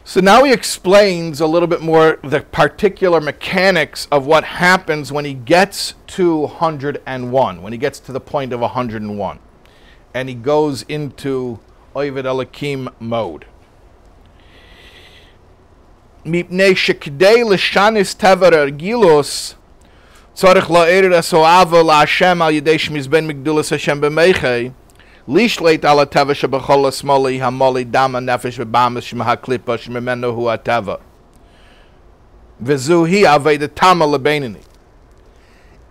[0.04, 5.26] So now he explains a little bit more the particular mechanics of what happens when
[5.26, 9.38] he gets to 101, when he gets to the point of 101.
[10.14, 11.60] And he goes into
[11.94, 13.44] Ovid Elikim mode.
[16.24, 19.54] מפני שכדי לשנס טבע הרגילוס
[20.34, 24.70] צריך להעיר את הסואבה להשם על ידי שמזבן מגדולס השם במחי
[25.27, 30.99] Lishlet ala teva shebechol smoli hamoli dama nefesh v'bamis shem haklipa shememenu hu ateva.
[32.61, 34.61] V'zuhi aveda tama lebenini.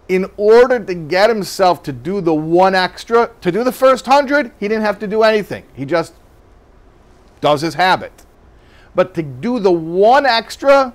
[0.08, 4.52] In order to get himself to do the one extra, to do the first hundred,
[4.60, 5.64] he didn't have to do anything.
[5.74, 6.12] He just
[7.40, 8.26] does his habit.
[8.94, 10.92] But to do the one extra,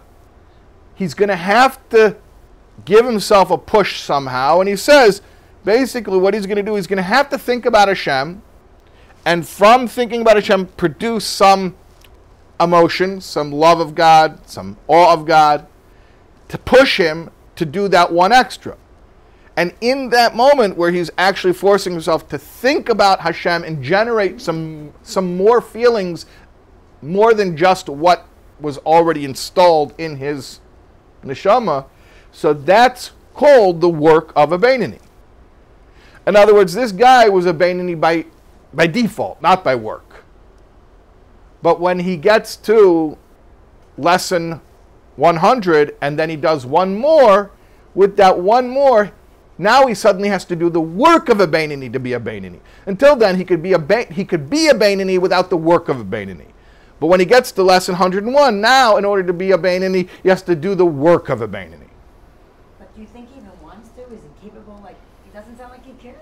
[0.93, 2.17] he's going to have to
[2.85, 4.59] give himself a push somehow.
[4.59, 5.21] And he says,
[5.67, 8.41] basically, what he's going to do, he's going to have to think about Hashem,
[9.25, 11.75] and from thinking about Hashem, produce some
[12.57, 15.67] emotion, some love of God, some awe of God,
[16.47, 18.77] to push him to do that one extra.
[19.57, 24.39] And in that moment where he's actually forcing himself to think about Hashem and generate
[24.39, 26.27] some, some more feelings,
[27.01, 28.25] more than just what
[28.61, 30.61] was already installed in his
[31.25, 31.87] neshama,
[32.31, 35.01] so that's called the work of a Beinoni.
[36.27, 38.25] In other words, this guy was a Beinoni by,
[38.73, 40.25] by default, not by work.
[41.61, 43.17] But when he gets to
[43.97, 44.61] lesson
[45.15, 47.51] 100 and then he does one more,
[47.95, 49.11] with that one more,
[49.57, 52.59] now he suddenly has to do the work of a Beinoni to be a Beinoni.
[52.85, 55.89] Until then, he could be a ba- he could be a Beinoni without the work
[55.89, 56.45] of a Beinoni.
[56.99, 60.29] But when he gets to lesson 101, now in order to be a Beinoni, he
[60.29, 61.89] has to do the work of a Beinoni.
[62.77, 64.01] But do you think he even wants to?
[64.13, 64.79] Is he capable?
[64.83, 66.17] Like, he doesn't sound like he cares.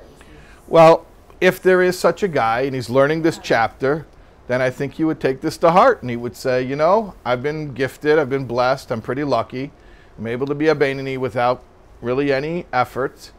[0.76, 1.06] Well,
[1.40, 4.06] if there is such a guy and he's learning this chapter,
[4.48, 7.16] then I think he would take this to heart and he would say, you know,
[7.24, 9.72] I've been gifted, I've been blessed, I'm pretty lucky.
[10.18, 11.64] I'm able to be a Beinoni without
[12.02, 13.32] really any effort.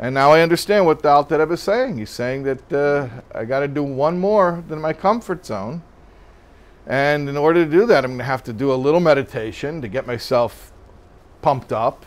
[0.00, 1.96] And now I understand what the Alter Rebbe is saying.
[1.96, 5.84] He's saying that uh, I got to do one more than my comfort zone.
[6.88, 9.80] And in order to do that, I'm going to have to do a little meditation
[9.80, 10.72] to get myself
[11.40, 12.04] pumped up.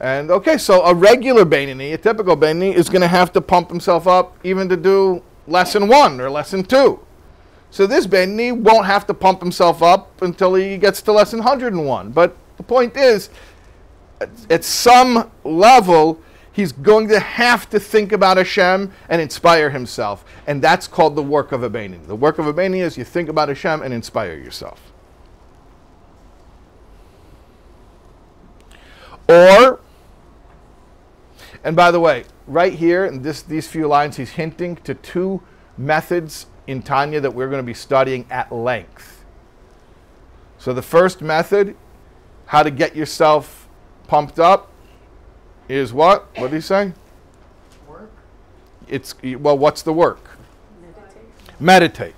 [0.00, 3.68] And okay, so a regular Beinoni, a typical Beinoni, is going to have to pump
[3.68, 7.00] himself up even to do lesson one or lesson two.
[7.72, 12.12] So this Beinoni won't have to pump himself up until he gets to lesson 101.
[12.12, 13.30] But the point is,
[14.50, 16.20] at, some level,
[16.52, 20.22] he's going to have to think about Hashem and inspire himself.
[20.46, 22.06] And that's called the work of a Beinoni.
[22.06, 24.91] The work of a Beinoni is you think about Hashem and inspire yourself.
[29.32, 29.80] Or,
[31.64, 35.42] and by the way, right here in this, these few lines, he's hinting to two
[35.78, 39.24] methods in Tanya that we're going to be studying at length.
[40.58, 41.76] So the first method,
[42.46, 43.68] how to get yourself
[44.06, 44.70] pumped up,
[45.66, 46.28] is what?
[46.36, 46.92] What did he say?
[47.88, 48.10] Work?
[48.86, 50.38] It's well, what's the work?
[51.58, 52.14] Meditate.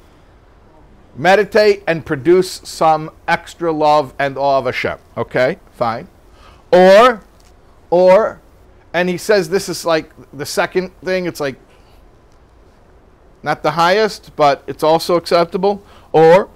[1.15, 4.99] Meditate and produce some extra love and awe of Hashem.
[5.17, 6.09] Okay, fine.
[6.75, 7.23] Or,
[7.91, 8.41] or,
[8.93, 11.27] and he says this is like the second thing.
[11.27, 11.55] It's like
[13.45, 15.85] not the highest, but it's also acceptable.
[16.13, 16.49] Or,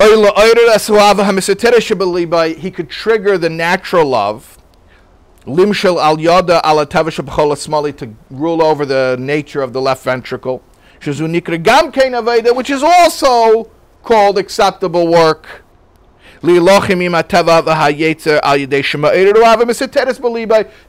[0.00, 0.06] he
[2.70, 4.58] could trigger the natural love
[5.48, 10.62] limshel al yada ala smali to rule over the nature of the left ventricle,
[10.98, 13.70] which is also
[14.02, 15.62] called acceptable work.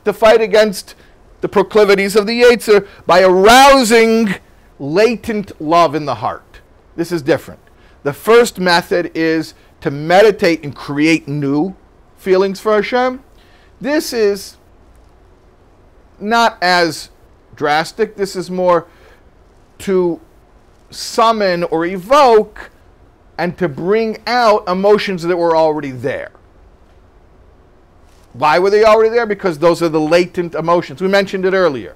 [0.06, 0.96] To fight against
[1.42, 4.36] the proclivities of the Yetzer by arousing
[4.78, 6.62] latent love in the heart.
[6.96, 7.60] This is different.
[8.04, 11.76] The first method is to meditate and create new
[12.18, 13.24] feelings for Hashem.
[13.80, 14.58] This is
[16.20, 17.10] not as
[17.56, 18.16] drastic.
[18.16, 18.88] This is more
[19.80, 20.20] to
[20.90, 22.72] summon or evoke
[23.40, 26.32] and to bring out emotions that were already there.
[28.34, 29.26] Why were they already there?
[29.26, 31.02] Because those are the latent emotions.
[31.02, 31.96] We mentioned it earlier.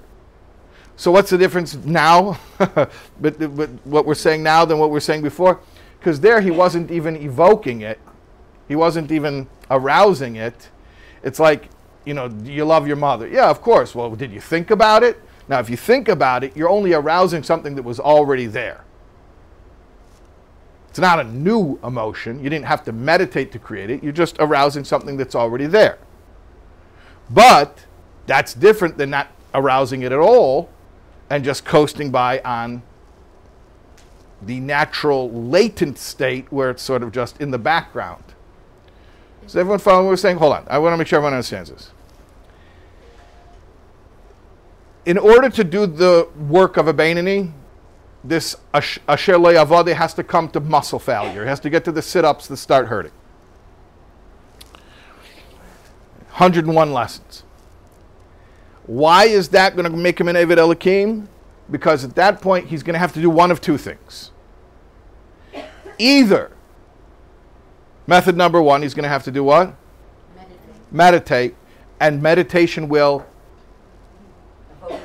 [0.96, 2.88] So, what's the difference now, but,
[3.20, 5.60] but what we're saying now than what we're saying before?
[5.98, 8.00] Because there he wasn't even evoking it,
[8.66, 10.70] he wasn't even arousing it.
[11.22, 11.68] It's like,
[12.06, 13.28] you know, you love your mother?
[13.28, 13.94] Yeah, of course.
[13.94, 15.20] Well, did you think about it?
[15.46, 18.84] Now, if you think about it, you're only arousing something that was already there.
[20.94, 22.40] It's not a new emotion.
[22.40, 24.00] You didn't have to meditate to create it.
[24.04, 25.98] You're just arousing something that's already there.
[27.28, 27.84] But
[28.26, 30.70] that's different than not arousing it at all
[31.28, 32.84] and just coasting by on
[34.40, 38.22] the natural latent state where it's sort of just in the background.
[39.44, 40.36] Is everyone following what we're saying?
[40.36, 40.64] Hold on.
[40.70, 41.90] I want to make sure everyone understands this.
[45.06, 47.50] In order to do the work of a Beinoni,
[48.24, 51.44] this Asher Avade has to come to muscle failure.
[51.44, 53.12] It has to get to the sit ups that start hurting.
[56.30, 57.44] 101 lessons.
[58.86, 61.28] Why is that going to make him an Eved Elohim?
[61.70, 64.30] Because at that point, he's going to have to do one of two things.
[65.98, 66.50] Either
[68.06, 69.74] Method number one, he's going to have to do what?
[70.36, 70.92] Meditate.
[70.92, 71.54] Meditate.
[72.00, 73.24] And meditation will
[74.82, 75.00] Evoke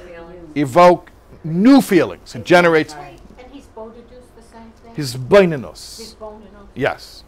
[0.56, 1.12] evoke
[1.44, 2.36] new feelings.
[2.36, 3.18] It generates And
[3.52, 4.89] he's Bodhidus the same thing?
[5.00, 5.16] His.
[5.16, 6.16] Bodhidus.
[6.76, 7.24] Yes.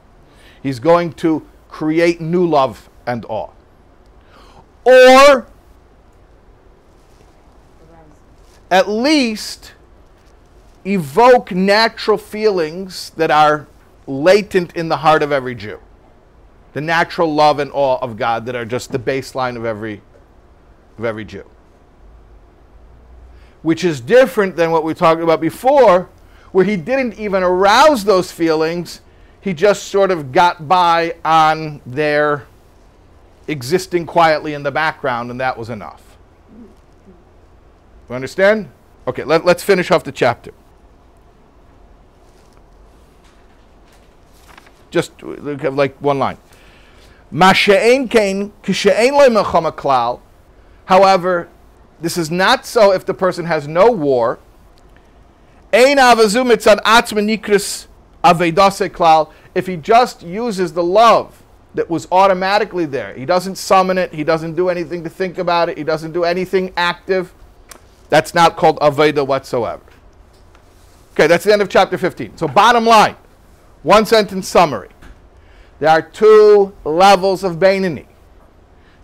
[0.61, 3.49] He's going to create new love and awe.
[4.83, 5.47] Or
[8.69, 9.73] at least
[10.85, 13.67] evoke natural feelings that are
[14.07, 15.79] latent in the heart of every Jew.
[16.73, 20.01] The natural love and awe of God that are just the baseline of every
[20.97, 21.45] of every Jew.
[23.61, 26.09] Which is different than what we talked about before,
[26.51, 29.01] where he didn't even arouse those feelings,
[29.39, 32.45] he just sort of got by on their
[33.47, 36.17] existing quietly in the background, and that was enough.
[38.09, 38.69] You understand?
[39.07, 40.51] Okay, let, let's finish off the chapter.
[44.89, 46.37] Just uh, like one line.
[50.85, 51.47] However,
[52.01, 54.39] this is not so if the person has no war.
[59.53, 61.43] If he just uses the love
[61.73, 65.69] that was automatically there, he doesn't summon it, he doesn't do anything to think about
[65.69, 67.33] it, he doesn't do anything active.
[68.09, 69.81] That's not called aveda whatsoever.
[71.13, 72.37] Okay, that's the end of chapter 15.
[72.37, 73.15] So, bottom line,
[73.83, 74.89] one sentence summary.
[75.79, 78.05] There are two levels of Beinoni,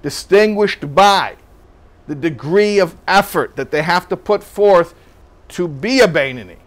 [0.01, 1.35] distinguished by
[2.07, 4.93] the degree of effort that they have to put forth
[5.49, 6.57] to be a Beinoni.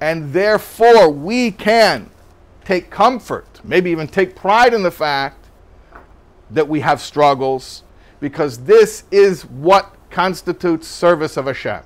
[0.00, 2.10] And therefore, we can
[2.64, 5.46] take comfort, maybe even take pride in the fact
[6.50, 7.82] that we have struggles,
[8.18, 11.82] because this is what constitutes service of Hashem.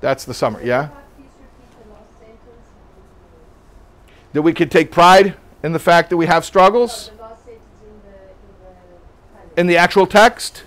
[0.00, 0.88] That's the summary, yeah?
[0.88, 2.40] Please repeat the last sentence.
[4.32, 7.62] That we can take pride in the fact that we have struggles The last sentence
[7.82, 8.26] in the, in
[8.60, 9.52] the panel.
[9.56, 10.64] in the actual text.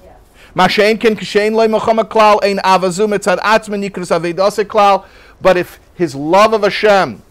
[5.41, 7.21] But if his love of Hashem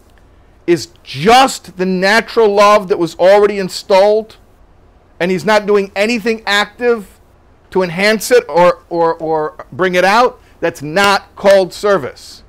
[0.67, 4.37] is just the natural love that was already installed,
[5.19, 7.19] and he's not doing anything active
[7.71, 12.43] to enhance it or, or, or bring it out, that's not called service.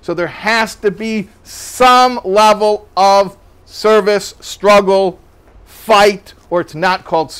[0.00, 5.18] So there has to be some level of service, struggle,
[5.64, 7.32] fight, or it's not called service.